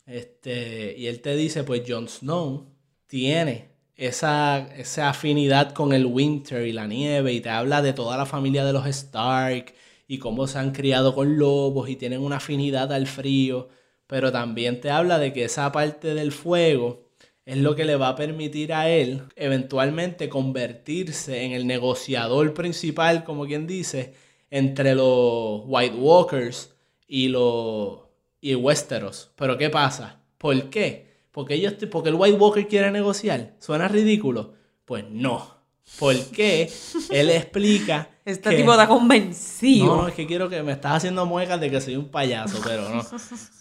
[0.06, 2.68] Este, y él te dice, pues Jon Snow
[3.08, 8.18] tiene esa, esa afinidad con el winter y la nieve y te habla de toda
[8.18, 9.74] la familia de los Stark
[10.08, 13.70] y cómo se han criado con lobos y tienen una afinidad al frío,
[14.08, 17.11] pero también te habla de que esa parte del fuego
[17.52, 23.24] es lo que le va a permitir a él eventualmente convertirse en el negociador principal,
[23.24, 24.14] como quien dice,
[24.50, 26.74] entre los White Walkers
[27.08, 28.00] y los
[28.40, 29.32] y Westeros.
[29.36, 30.22] Pero ¿qué pasa?
[30.38, 31.12] ¿Por qué?
[31.32, 33.54] Porque ellos porque el White Walker quiere negociar.
[33.60, 34.54] ¿Suena ridículo?
[34.86, 35.60] Pues no.
[36.00, 36.70] ¿Por qué?
[37.10, 39.86] Él explica Este que- tipo está convencido.
[39.88, 42.60] no, no, es que quiero que me estás haciendo muecas de que soy un payaso,
[42.64, 43.06] pero no.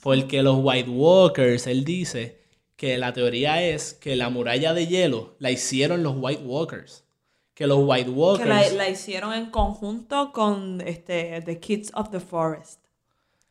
[0.02, 2.39] Porque los White Walkers, él dice
[2.80, 7.04] que la teoría es que la muralla de hielo la hicieron los White Walkers.
[7.52, 8.48] Que los White que Walkers.
[8.48, 12.80] la, la hicieron en conjunto con este, The Kids of the Forest.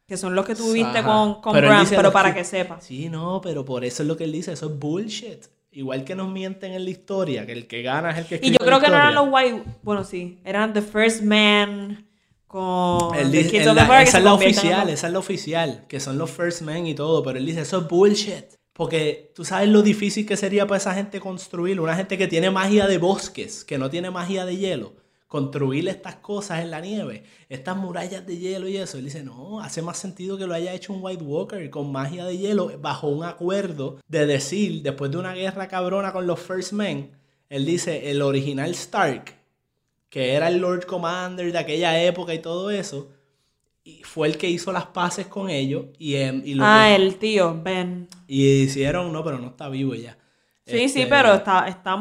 [0.08, 2.84] Que son los que tuviste con, con Pero dice pero para que- que sepas.
[2.84, 5.46] Sí, no, pero por eso es lo que él dice, eso es bullshit.
[5.74, 8.38] Igual que nos mienten en la historia, que el que gana es el que Y
[8.38, 9.28] escribe yo creo que no eran los.
[9.30, 9.64] White.
[9.84, 10.40] Bueno, sí.
[10.44, 12.08] Eran The First Man
[12.48, 14.04] con Él The dice- Kids en of the la- Forest.
[14.06, 16.88] que esa es la oficial, los- esa es la oficial, que son los First Men
[16.88, 18.46] y todo, pero él dice, eso es bullshit.
[18.80, 22.50] Porque tú sabes lo difícil que sería para esa gente construir, una gente que tiene
[22.50, 24.94] magia de bosques, que no tiene magia de hielo,
[25.28, 28.98] construir estas cosas en la nieve, estas murallas de hielo y eso.
[28.98, 32.24] Él dice, no, hace más sentido que lo haya hecho un White Walker con magia
[32.24, 36.72] de hielo bajo un acuerdo de decir, después de una guerra cabrona con los First
[36.72, 37.12] Men,
[37.50, 39.36] él dice, el original Stark,
[40.10, 43.10] que era el Lord Commander de aquella época y todo eso,
[44.10, 47.16] fue el que hizo las paces con ellos y, em, y lo Ah, que- el
[47.18, 48.08] tío, Ben.
[48.28, 50.18] y hicieron, no, pero no está vivo ya.
[50.66, 51.94] Sí, sí, Este, pero está, está...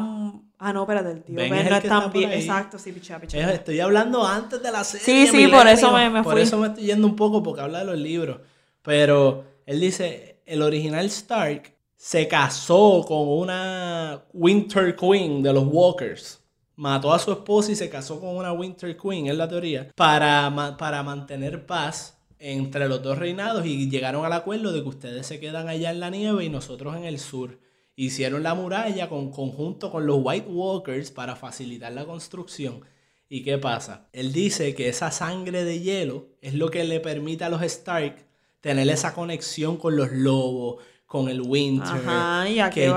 [0.61, 1.35] Ah, no, espérate, el tío.
[1.35, 2.31] Ben Ben, es no tan bien.
[2.33, 3.19] Exacto, sí, pichea.
[3.23, 5.05] es- Estoy hablando antes de la serie.
[5.05, 7.79] Sí, sí, por eso me- me Por eso me estoy yendo un poco porque habla
[7.79, 8.39] de los libros.
[8.81, 16.38] Pero él dice, el original Stark se casó con una Winter Queen de los Walkers.
[16.79, 20.49] Mató a su esposa y se casó con una Winter Queen, es la teoría, para,
[20.49, 25.27] ma- para mantener paz entre los dos reinados y llegaron al acuerdo de que ustedes
[25.27, 27.59] se quedan allá en la nieve y nosotros en el sur.
[27.97, 32.79] Hicieron la muralla con conjunto con los White Walkers para facilitar la construcción.
[33.27, 34.07] ¿Y qué pasa?
[34.13, 38.25] Él dice que esa sangre de hielo es lo que le permite a los Stark
[38.61, 41.89] tener esa conexión con los lobos, con el Winter.
[42.07, 42.87] Ajá, ¿y a que,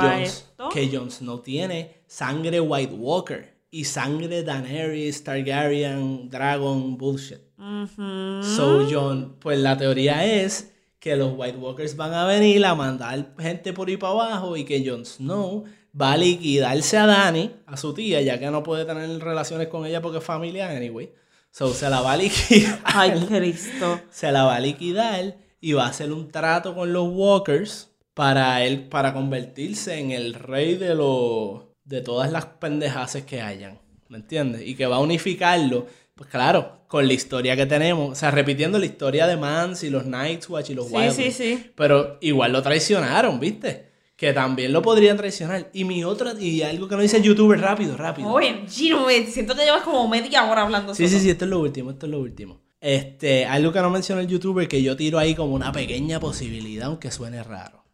[0.73, 7.41] que Jon Snow tiene sangre White Walker y sangre Daenerys, Targaryen, Dragon, bullshit.
[7.57, 13.35] So John, pues la teoría es que los White Walkers van a venir a mandar
[13.39, 15.65] gente por ahí para abajo y que Jon Snow
[15.99, 19.87] va a liquidarse a Dani, a su tía, ya que no puede tener relaciones con
[19.87, 21.11] ella porque es familia anyway.
[21.51, 22.79] So se la va a liquidar.
[22.85, 24.01] Ay, Cristo.
[24.11, 28.63] se la va a liquidar y va a hacer un trato con los Walkers para
[28.65, 33.79] él para convertirse en el rey de los de todas las pendejaces que hayan,
[34.09, 34.63] ¿me entiendes?
[34.67, 38.79] Y que va a unificarlo, pues claro, con la historia que tenemos, o sea, repitiendo
[38.79, 41.71] la historia de Mance y los Night's Watch y los Sí, Wild sí, sí.
[41.75, 43.91] pero igual lo traicionaron, ¿viste?
[44.17, 45.69] Que también lo podrían traicionar.
[45.75, 48.29] Y mi otra, y algo que no dice el youtuber, rápido, rápido.
[48.31, 51.51] Oye, Gino, me siento que llevas como media hora hablando Sí, sí, sí, esto es
[51.51, 52.61] lo último, esto es lo último.
[52.81, 56.87] Este, algo que no menciona el youtuber que yo tiro ahí como una pequeña posibilidad,
[56.87, 57.85] aunque suene raro.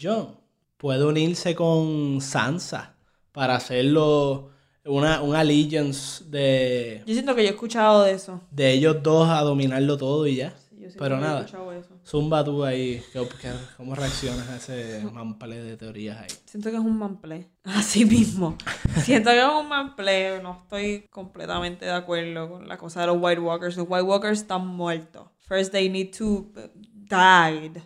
[0.00, 0.36] John
[0.76, 2.94] puede unirse con Sansa
[3.32, 4.50] para hacerlo
[4.84, 8.40] una, un allegiance de, Yo siento que yo he escuchado de eso.
[8.50, 10.54] de ellos dos a dominarlo todo y ya.
[10.72, 11.90] Yo Pero que he nada, escuchado eso.
[12.04, 16.28] zumba tú ahí, ¿qué- qué- ¿cómo reaccionas a ese mample de teorías ahí?
[16.46, 17.46] Siento que es un manplay.
[17.64, 18.56] Así mismo.
[19.04, 20.42] Siento que es un manplay.
[20.42, 23.76] No estoy completamente de acuerdo con la cosa de los White Walkers.
[23.76, 25.28] Los White Walkers están muertos.
[25.46, 26.50] First they need to uh,
[26.94, 27.82] died.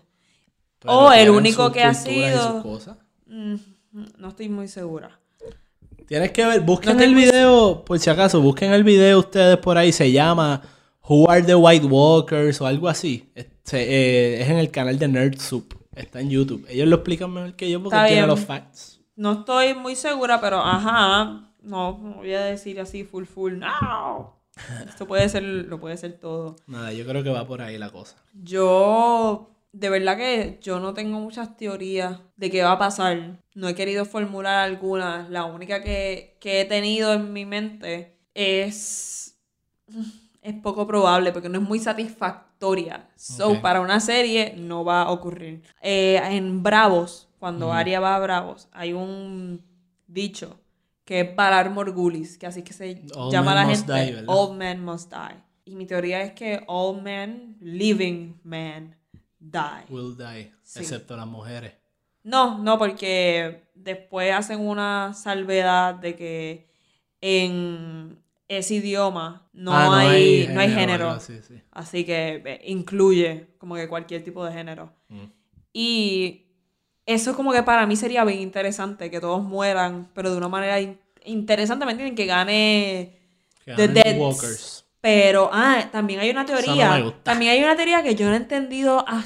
[0.79, 2.63] Pero Oh, el único que ha sido-.
[3.27, 3.57] Mm,
[4.19, 5.19] no estoy muy segura.
[6.07, 9.79] Tienes que ver, busquen No el video, por si acaso, busquen el video ustedes por
[9.79, 10.61] ahí, se llama
[11.09, 13.31] Who Are the White Walkers o algo así.
[13.35, 16.67] Este, eh, es en el canal de Nerd Soup, está en YouTube.
[16.69, 18.29] Ellos lo explican mejor que yo porque Está tienen bien.
[18.37, 19.01] los facts.
[19.17, 21.51] No estoy muy segura, pero ajá.
[21.63, 23.59] No, no voy a decir así full full.
[23.59, 24.35] No.
[24.87, 26.57] Esto puede ser, lo puede ser todo.
[26.67, 28.17] Nada, yo creo que va por ahí la cosa.
[28.35, 33.41] Yo, de verdad que yo no tengo muchas teorías de qué va a pasar.
[33.55, 35.29] No he querido formular algunas.
[35.31, 39.37] La única que, que he tenido en mi mente es...
[40.41, 43.09] Es poco probable porque no es muy satisfactoria.
[43.17, 45.63] So, para una serie no va a ocurrir.
[45.81, 49.65] Eh, en Bravos, cuando Arya va a Bravos, hay un
[50.07, 50.61] dicho
[51.05, 54.25] que es Valar Morgulis, que así que se All llama la gente die.
[54.27, 55.37] All men must die.
[55.65, 58.95] Y mi teoría es que all men, living men,
[59.51, 59.85] die.
[59.89, 60.81] Will die, Sí.
[60.81, 61.73] excepto las mujeres.
[62.23, 66.67] No, no, porque después hacen una salvedad de que
[67.21, 71.11] en ese idioma no, Ah, hay, no hay género.
[71.11, 71.55] así, sí.
[71.71, 74.91] Así que eh, incluye como que cualquier tipo de género.
[75.09, 75.25] Mm.
[75.73, 76.43] Y
[77.07, 80.81] eso como que para mí sería bien interesante, que todos mueran, pero de una manera
[80.81, 82.15] in- interesante, ¿me entienden?
[82.15, 83.19] Que gane
[83.65, 84.19] Que The Deads.
[84.19, 84.84] Walkers.
[85.05, 86.93] Pero, ah, también hay una no teoría.
[86.93, 87.23] me gusta.
[87.25, 89.23] también hay una teoría que yo no he entendido a,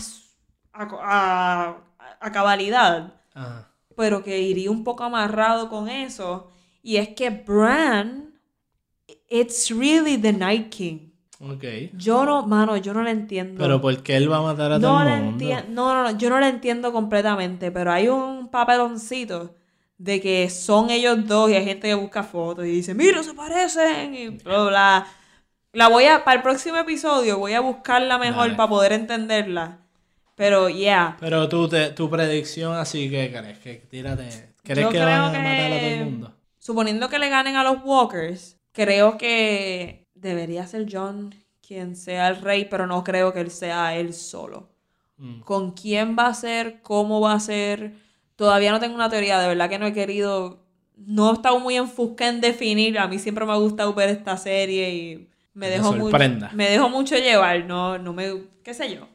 [0.73, 1.77] a, a-
[2.21, 3.71] a cabalidad, Ajá.
[3.97, 6.51] pero que iría un poco amarrado con eso.
[6.83, 8.35] Y es que Bran,
[9.31, 11.11] it's really the Night King.
[11.41, 11.62] Ok.
[11.97, 13.59] Yo no, mano, yo no lo entiendo.
[13.62, 15.45] Pero ¿por qué él va a matar a no todo el mundo?
[15.69, 19.55] no, no, no, yo no lo entiendo completamente, pero hay un papeloncito
[19.97, 23.33] de que son ellos dos y hay gente que busca fotos y dice, mira, se
[23.35, 25.07] parecen y bla, bla, bla.
[25.72, 28.54] La voy a, para el próximo episodio voy a buscarla mejor Dale.
[28.57, 29.78] para poder entenderla.
[30.35, 31.16] Pero, yeah.
[31.20, 34.54] Pero tú, te- tu predicción así que crees que tírate.
[34.62, 36.35] ¿Crees Yo que van a que- matar a todo el mundo?
[36.59, 41.35] Suponiendo que le ganen a los Walkers, creo que debería ser John
[41.66, 44.68] quien sea el rey, pero no creo que él sea él solo.
[45.20, 45.40] Mm.
[45.40, 47.94] con quién va a ser, cómo va a ser.
[48.37, 50.62] Todavía no tengo una teoría, de verdad que no he querido,
[50.96, 52.96] no he estado muy enfuscada en definir.
[53.00, 55.28] A mí siempre me ha gustado ver esta serie y
[55.59, 56.16] me dejó mucho,
[56.55, 57.64] me dejó mucho llevar.
[57.66, 59.09] No, no me, qué sé yo.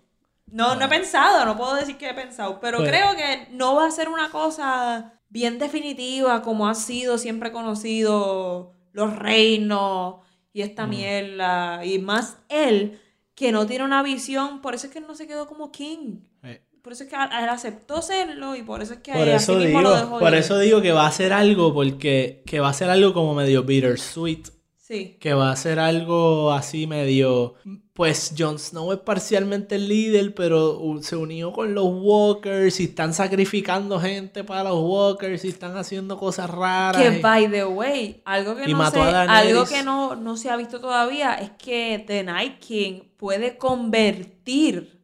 [0.51, 3.75] No, no he pensado, no puedo decir que he pensado, pero Pues- creo que no
[3.75, 10.17] va a ser una cosa bien definitiva como ha sido siempre conocido los reinos
[10.53, 10.65] y Mm.
[10.65, 12.99] esta mierda y más él
[13.33, 16.19] que no tiene una visión, por eso es que él no se quedó como king.
[16.43, 19.31] Eh, Por eso es que él aceptó serlo y por eso es que Por así
[19.31, 20.37] eso, mismo digo, lo dejó por ir.
[20.39, 23.63] eso digo que va a ser algo, porque que va a ser algo como medio
[23.63, 24.49] bittersweet.
[24.93, 25.17] Sí.
[25.19, 27.55] Que va a ser algo así medio.
[27.93, 33.13] Pues Jon Snow es parcialmente el líder, pero se unió con los Walkers y están
[33.13, 37.01] sacrificando gente para los Walkers y están haciendo cosas raras.
[37.01, 40.55] Que y- by the way, algo que no sé, algo que no, no se ha
[40.57, 44.99] visto todavía es que The Night King puede convertir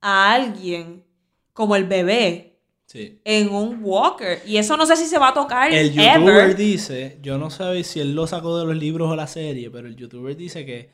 [0.00, 1.04] a alguien
[1.52, 2.47] como el bebé
[2.90, 3.20] Sí.
[3.24, 4.40] en un walker.
[4.46, 6.56] Y eso no sé si se va a tocar El youtuber ever.
[6.56, 9.86] dice, yo no sé si él lo sacó de los libros o la serie, pero
[9.86, 10.90] el youtuber dice que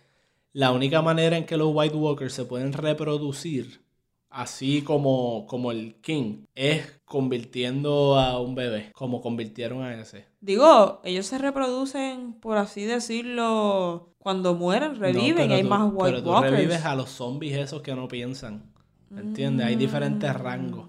[0.53, 3.83] la única manera en que los White Walkers se pueden reproducir,
[4.29, 10.25] así como, como el King, es convirtiendo a un bebé, como convirtieron a ese.
[10.41, 15.69] Digo, ellos se reproducen, por así decirlo, cuando mueren, reviven No, y pero hay tú-
[15.69, 16.53] más White Pero tú Walkers.
[16.57, 18.73] revives a los zombies esos que no piensan.
[19.17, 19.67] ¿Entiendes?
[19.67, 20.89] Hay diferentes rangos.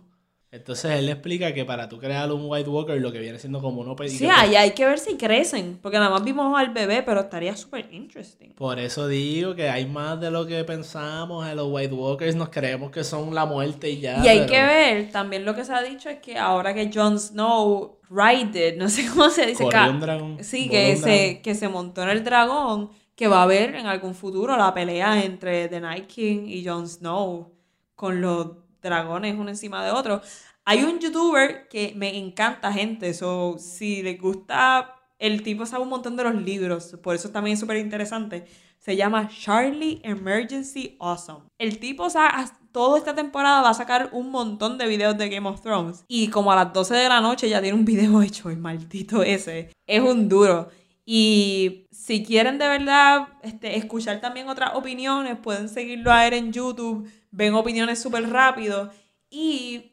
[0.56, 3.62] Entonces él le explica que para tú crear un White Walker lo que viene siendo
[3.62, 6.58] como uno pe- y Sí, ahí hay que ver si crecen, porque nada más vimos
[6.58, 8.54] al bebé, pero estaría súper interesting.
[8.56, 11.48] Por eso digo que hay más de lo que pensamos.
[11.48, 14.24] En los White Walkers nos creemos que son la muerte y ya.
[14.24, 16.90] y hay pero- que ver, también lo que se ha dicho es que ahora que
[16.94, 21.68] Jon Snow rided, no sé cómo se dice, un dragón, sí, que se, que se
[21.68, 25.80] montó en el dragón, que va a haber en algún futuro la pelea entre The
[25.80, 27.52] Night King y Jon Snow
[27.96, 28.48] con los
[28.86, 30.22] dragones uno encima de otro.
[30.64, 35.90] Hay un youtuber que me encanta, gente, so, si les gusta, el tipo sabe un
[35.90, 38.46] montón de los libros, por eso también es súper interesante.
[38.80, 41.46] Se llama Charlie Emergency Awesome.
[41.58, 45.48] El tipo, sa- toda esta temporada va a sacar un montón de videos de Game
[45.48, 46.04] of Thrones.
[46.08, 49.24] Y como a las 12 de la noche ya tiene un video hecho, el maldito
[49.24, 49.72] ese.
[49.88, 50.70] Es un duro.
[51.06, 56.52] Y si quieren de verdad este, escuchar también otras opiniones, pueden seguirlo a él en
[56.52, 57.08] YouTube.
[57.32, 58.92] Ven opiniones súper rápido.
[59.30, 59.92] Y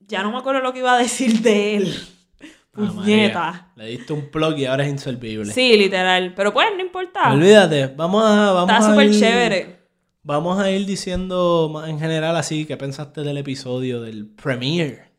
[0.00, 1.94] ya no me acuerdo lo que iba a decir de él.
[2.74, 3.72] Ah, Puñeta.
[3.76, 5.52] Le diste un plug y ahora es inservible.
[5.52, 6.34] Sí, literal.
[6.34, 7.32] Pero pues, no importa.
[7.32, 7.86] Olvídate.
[7.96, 8.52] Vamos a.
[8.52, 9.80] Vamos Está súper chévere.
[10.22, 12.66] Vamos a ir diciendo en general así.
[12.66, 15.09] ¿Qué pensaste del episodio del premiere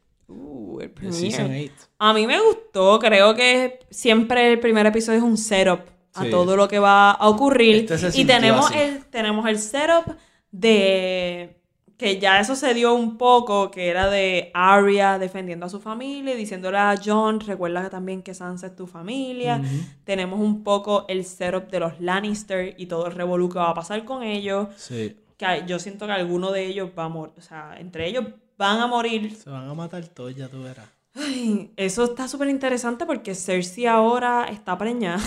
[0.82, 1.72] el premiere.
[1.74, 1.74] 8?
[2.00, 5.82] A mí me gustó, creo que siempre el primer episodio es un setup
[6.13, 6.30] a Sí.
[6.30, 7.91] todo lo que va a ocurrir.
[7.91, 8.78] Este y tenemos así.
[8.80, 10.15] el, tenemos el setup
[10.52, 11.58] de
[11.98, 16.34] que ya eso se dio un poco, que era de Arya defendiendo a su familia
[16.34, 19.62] y diciéndole a John, recuerda también que Sansa es tu familia.
[20.04, 23.74] Tenemos un poco el setup de los Lannister y todo el revolú que va a
[23.76, 24.70] pasar con ellos.
[24.78, 25.15] Sí.
[25.38, 28.25] Que yo siento que alguno de ellos va a morir, o sea, entre ellos
[28.62, 30.88] van a morir Se van a matar todos, ya tú verás.
[31.16, 35.20] Ay, eso está súper interesante porque Cersei ahora está preñada.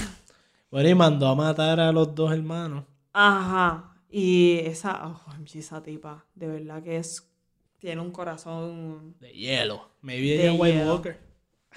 [0.70, 2.85] Bueno, y mandó a matar a los dos hermanos.
[3.12, 3.93] Ajá.
[4.11, 5.20] Y esa, oh,
[5.53, 7.28] esa tipa, de verdad que es,
[7.78, 9.89] tiene un corazón, De hielo.
[10.01, 10.93] Maybe De ella es White hielo.
[10.95, 11.20] Walker.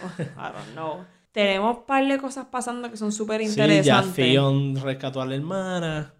[0.04, 1.06] oh, I don't know.
[1.32, 4.16] Tenemos un par de cosas pasando que son súper Sí, ya interesantes.
[4.16, 6.14] Theon rescató a la hermana.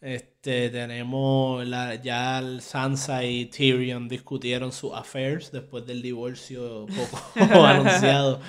[0.00, 7.20] Este, tenemos la, ya Sansa y Tyrion discutieron sus affairs después del divorcio poco
[7.66, 8.40] anunciado.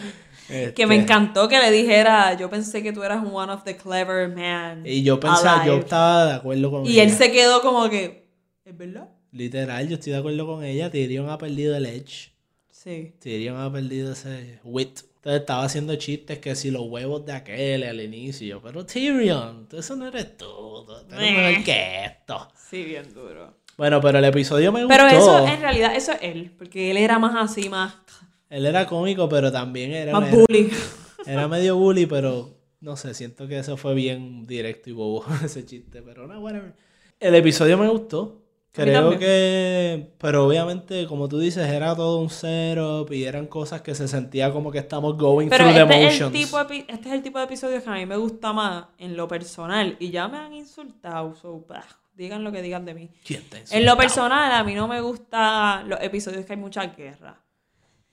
[0.48, 3.76] Que me Este, encantó que le dijera, yo pensé que tú eras one of the
[3.76, 4.84] clever men.
[4.86, 5.80] Y yo pensaba, yo alive".
[5.86, 7.04] estaba de acuerdo con Y ella.
[7.04, 8.30] él se quedó como que,
[8.64, 9.10] ¿es verdad?
[9.32, 10.90] Literal, yo estoy de acuerdo con ella.
[10.90, 12.32] Tyrion ha perdido el edge.
[12.72, 13.14] Sí.
[13.20, 15.00] Tyrion ha perdido ese wit.
[15.28, 18.62] Entonces estaba haciendo chistes que si los huevos de aquel al inicio.
[18.62, 20.86] Pero Tyrion, tú eso no eres tú.
[20.86, 22.48] Tú eres mejor que esto.
[22.56, 23.58] Sí, bien duro.
[23.78, 24.96] Bueno, pero el episodio me gustó.
[24.96, 26.54] Pero eso, en realidad, eso es él.
[26.58, 27.94] Porque él era más así, más,
[28.50, 30.72] Él era cómico, pero también era, más bully.
[31.26, 32.50] era medio bully, pero
[32.80, 36.74] no sé, siento que eso fue bien directo y bobo ese chiste, pero no, whatever.
[37.20, 38.47] El episodio me gustó.
[38.84, 43.96] Creo que, pero obviamente, como tú dices, era todo un setup y eran cosas que
[43.96, 46.32] se sentía como que estamos going Pero through the este es, el motions.
[46.32, 49.28] tipo este es el tipo de episodios que a mí me gusta más en lo
[49.28, 49.96] personal.
[50.00, 51.36] Y ya me han insultado.
[51.36, 53.10] so, bah, digan lo que digan de mí.
[53.26, 56.86] ¿Quién te En lo personal, a mí no me gustan los episodios que hay mucha
[56.88, 57.42] guerra.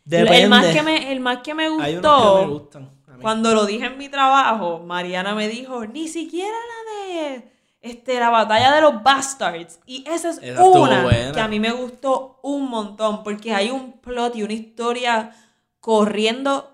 [0.05, 0.43] Depende.
[0.43, 1.83] El más que me, el más que me gustó.
[1.85, 2.91] Hay unos que me gustan.
[3.21, 7.54] Cuando lo dije en mi trabajo, Mariana me dijo, ni siquiera la de
[7.85, 9.79] este, la batalla de los bastards.
[9.87, 13.93] Y esa es Esa una que a mí me gustó un montón, porque hay un
[14.01, 15.31] plot y una historia
[15.81, 16.71] corriendo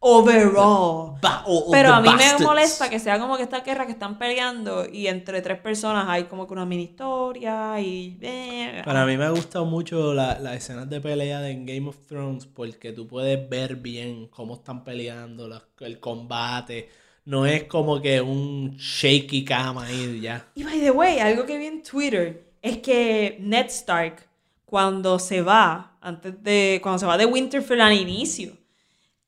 [0.00, 1.18] overall.
[1.22, 2.40] Ba- o- o Pero a mí bastards.
[2.40, 6.06] me molesta que sea como que esta guerra que están peleando y entre tres personas
[6.08, 8.18] hay como que una mini historia y...
[8.20, 11.88] eh, Para mí me ha gustado mucho la- las escenas de pelea de en Game
[11.88, 16.90] of Thrones porque tú puedes ver bien cómo están peleando, la- el combate.
[17.24, 20.46] No es como que un shaky cama ahí y ya.
[20.54, 24.26] Y by the way, algo que vi en Twitter es que Ned Stark,
[24.64, 26.80] cuando se va, antes de.
[26.82, 28.52] cuando se va de Winterfell al inicio,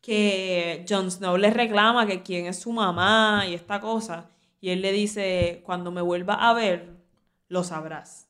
[0.01, 4.29] que Jon Snow le reclama que quién es su mamá y esta cosa.
[4.61, 6.91] Y él le dice, cuando me vuelva a ver,
[7.49, 8.29] lo sabrás.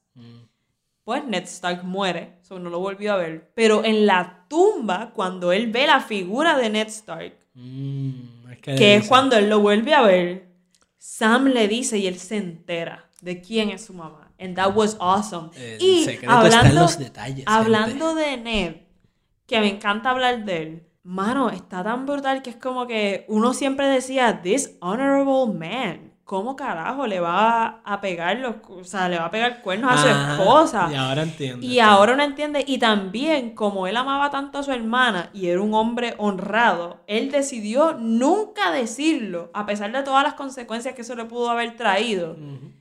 [1.04, 3.50] Pues Ned Stark muere, so no lo volvió a ver.
[3.54, 8.35] Pero en la tumba, cuando él ve la figura de Ned Stark, Mm,
[8.74, 10.48] que, es cuando él lo vuelve a ver,
[10.98, 14.32] Sam le dice y él se entera de quién es su mamá.
[14.38, 15.50] And that was awesome.
[15.56, 18.74] El y en los detalles, hablando de Ned,
[19.46, 20.82] que me encanta hablar de él.
[21.02, 26.56] Mano, está tan brutal que es como que uno siempre decía, this honorable man, ¿cómo
[26.56, 30.08] carajo le va a pegar los, o sea, le va a pegar cuernos a su
[30.08, 30.88] esposa?
[30.90, 31.64] Y ahora entiendo.
[31.64, 35.60] Y ahora uno entiende, y también como él amaba tanto a su hermana y era
[35.60, 41.14] un hombre honrado, él decidió nunca decirlo, a pesar de todas las consecuencias que eso
[41.14, 42.36] le pudo haber traído.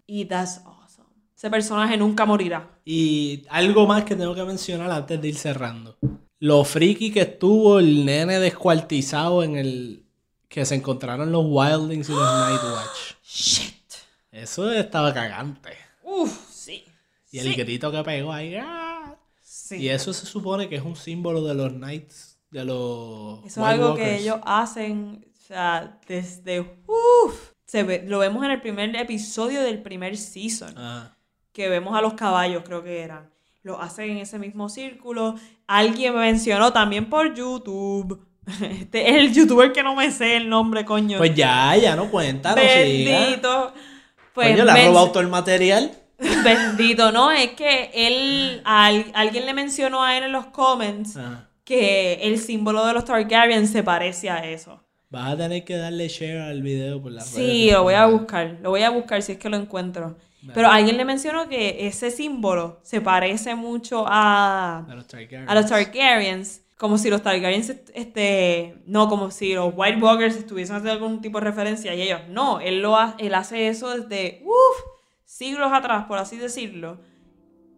[0.07, 1.07] Y that's awesome.
[1.37, 2.67] Ese personaje nunca morirá.
[2.83, 5.97] Y algo más que tengo que mencionar antes de ir cerrando.
[6.39, 10.01] Lo friki que estuvo el nene descuartizado en el...
[10.47, 13.14] Que se encontraron los Wildlings y los Nightwatch.
[13.25, 13.73] Shit.
[14.31, 15.71] Eso estaba cagante.
[16.03, 16.85] Uf, sí.
[17.31, 18.55] Y el grito que pegó ahí.
[18.55, 19.15] ¡ah!
[19.41, 19.77] Sí.
[19.77, 23.39] Y eso se supone que es un símbolo de los Knights, de los.
[23.39, 26.59] Eso es White algo que ellos hacen, o sea, desde...
[26.59, 30.73] Uf, se ve, lo vemos en el primer episodio del primer season.
[30.77, 31.17] Ah,
[31.51, 33.31] que vemos a los caballos, creo que eran.
[33.63, 35.35] Lo hacen en ese mismo círculo.
[35.65, 38.23] Alguien me mencionó también por YouTube.
[38.61, 41.17] Este es el youtuber que no me sé el nombre, coño.
[41.17, 43.19] Pues ya, ya no cuenta, no siga.
[43.19, 43.73] Bendito.
[44.33, 45.91] Pues Coño, le ha robado todo el material.
[46.43, 47.31] Bendito, ¿no?
[47.31, 52.37] Es que él, al- alguien le mencionó a él en los comments Ah, que el
[52.39, 54.81] símbolo de los Targaryen se parece a eso.
[55.09, 58.57] vas a tener que darle share al video por la Sí, lo voy a buscar.
[58.61, 60.17] Lo voy a buscar si es que lo encuentro.
[60.53, 65.49] Pero alguien le mencionó que ese símbolo se parece mucho a, A los Targaryens.
[65.49, 66.61] a los Targaryens.
[66.77, 71.39] Como si los Targaryens, este, no, como si los White Walkers estuviesen haciendo algún tipo
[71.39, 72.59] de referencia y ellos no.
[72.59, 74.83] Él, lo ha- él hace eso desde, uff,
[75.23, 76.99] siglos atrás, por así decirlo.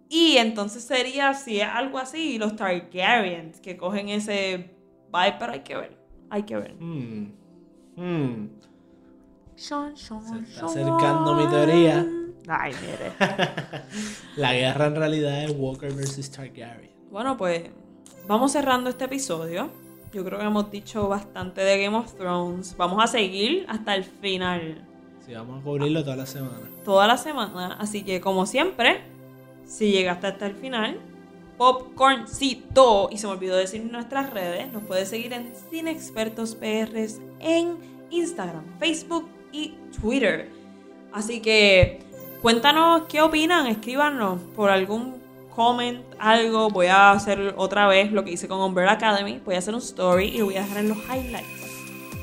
[0.09, 4.71] Y entonces sería, si es algo así, los Targaryens que cogen ese
[5.13, 5.97] vibe, pero hay que ver,
[6.31, 6.75] hay que ver.
[6.79, 7.33] Hmm.
[7.97, 8.49] Hmm.
[9.57, 12.05] Shon, shon, Se está acercando mi teoría.
[12.47, 13.11] Ay, mire.
[14.37, 16.91] La guerra en realidad es Walker versus Targaryen.
[17.11, 17.63] Bueno, pues
[18.27, 19.69] vamos cerrando este episodio.
[20.13, 22.75] Yo creo que hemos dicho bastante de Game of Thrones.
[22.77, 24.83] Vamos a seguir hasta el final,
[25.25, 26.61] Sí, vamos a cubrirlo toda la semana.
[26.85, 27.75] toda la semana.
[27.79, 29.01] Así que, como siempre,
[29.65, 30.97] si llegaste hasta el final,
[31.57, 33.09] popcorncito.
[33.11, 34.71] Y se me olvidó decir nuestras redes.
[34.71, 37.77] Nos puedes seguir en Sin Expertos PRs en
[38.09, 40.49] Instagram, Facebook y Twitter.
[41.11, 41.99] Así que
[42.41, 45.15] cuéntanos qué opinan, escríbanos por algún
[45.57, 46.69] comment, algo.
[46.69, 49.41] Voy a hacer otra vez lo que hice con Umbrella Academy.
[49.43, 51.47] Voy a hacer un story y lo voy a dejar en los highlights.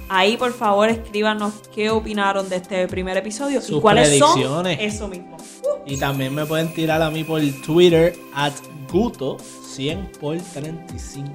[0.08, 4.76] Ahí, por favor, escríbanos qué opinaron de este primer episodio y Sus cuáles predicciones.
[4.76, 4.86] son.
[4.86, 5.36] Eso mismo.
[5.36, 8.52] Uh, Y también me pueden tirar a mí por Twitter at
[8.92, 11.28] Guto 100 por 35.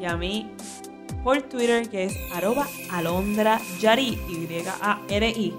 [0.00, 0.50] Y a mí
[1.22, 5.54] por Twitter que es arroba alondra yari, Y-A-R-I,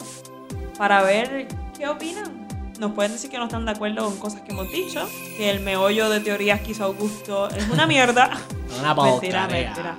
[0.77, 2.44] para ver qué opinan.
[2.79, 5.07] Nos pueden decir que no están de acuerdo con cosas que hemos dicho,
[5.37, 8.29] que el meollo de teorías que hizo Augusto es una mierda.
[8.79, 9.95] Una mentira, mentira.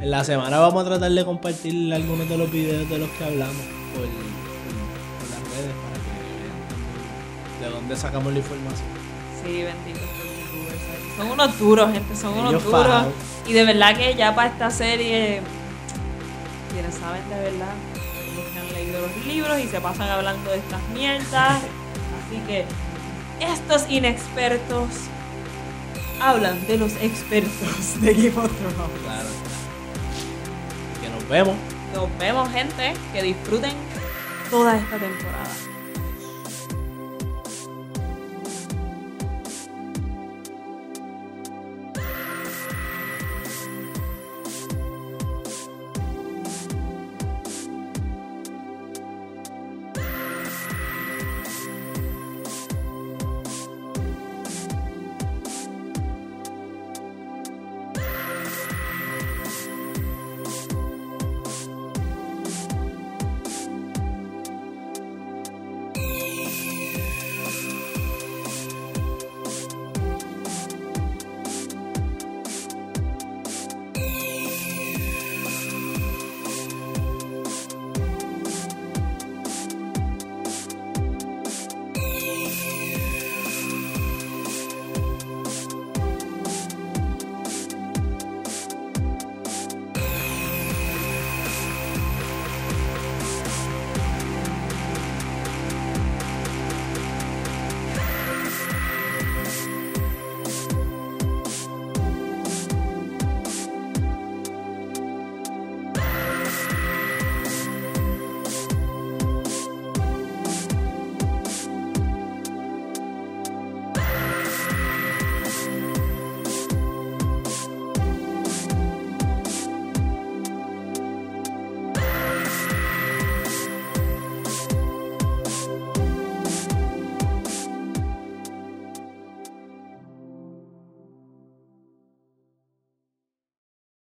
[0.00, 3.24] En la semana vamos a tratar de compartir algunos de los videos de los que
[3.24, 3.54] hablamos
[3.94, 6.10] por, por- por las redes para que
[7.62, 8.88] vean de dónde sacamos la información.
[9.42, 10.00] Sí, bendito.
[11.16, 13.06] Son unos duros, gente, son unos duros.
[13.46, 15.40] Y de verdad que ya para esta serie,
[16.72, 17.72] quienes saben de verdad,
[18.36, 21.60] los que han leído los libros y se pasan hablando de estas mierdas.
[22.30, 22.64] Así que
[23.40, 24.88] estos inexpertos
[26.20, 29.00] hablan de los expertos de Game of Thrones.
[29.02, 29.28] Claro.
[31.02, 31.56] Que nos vemos.
[31.92, 32.94] Nos vemos, gente.
[33.12, 33.72] Que disfruten
[34.48, 35.69] toda esta temporada.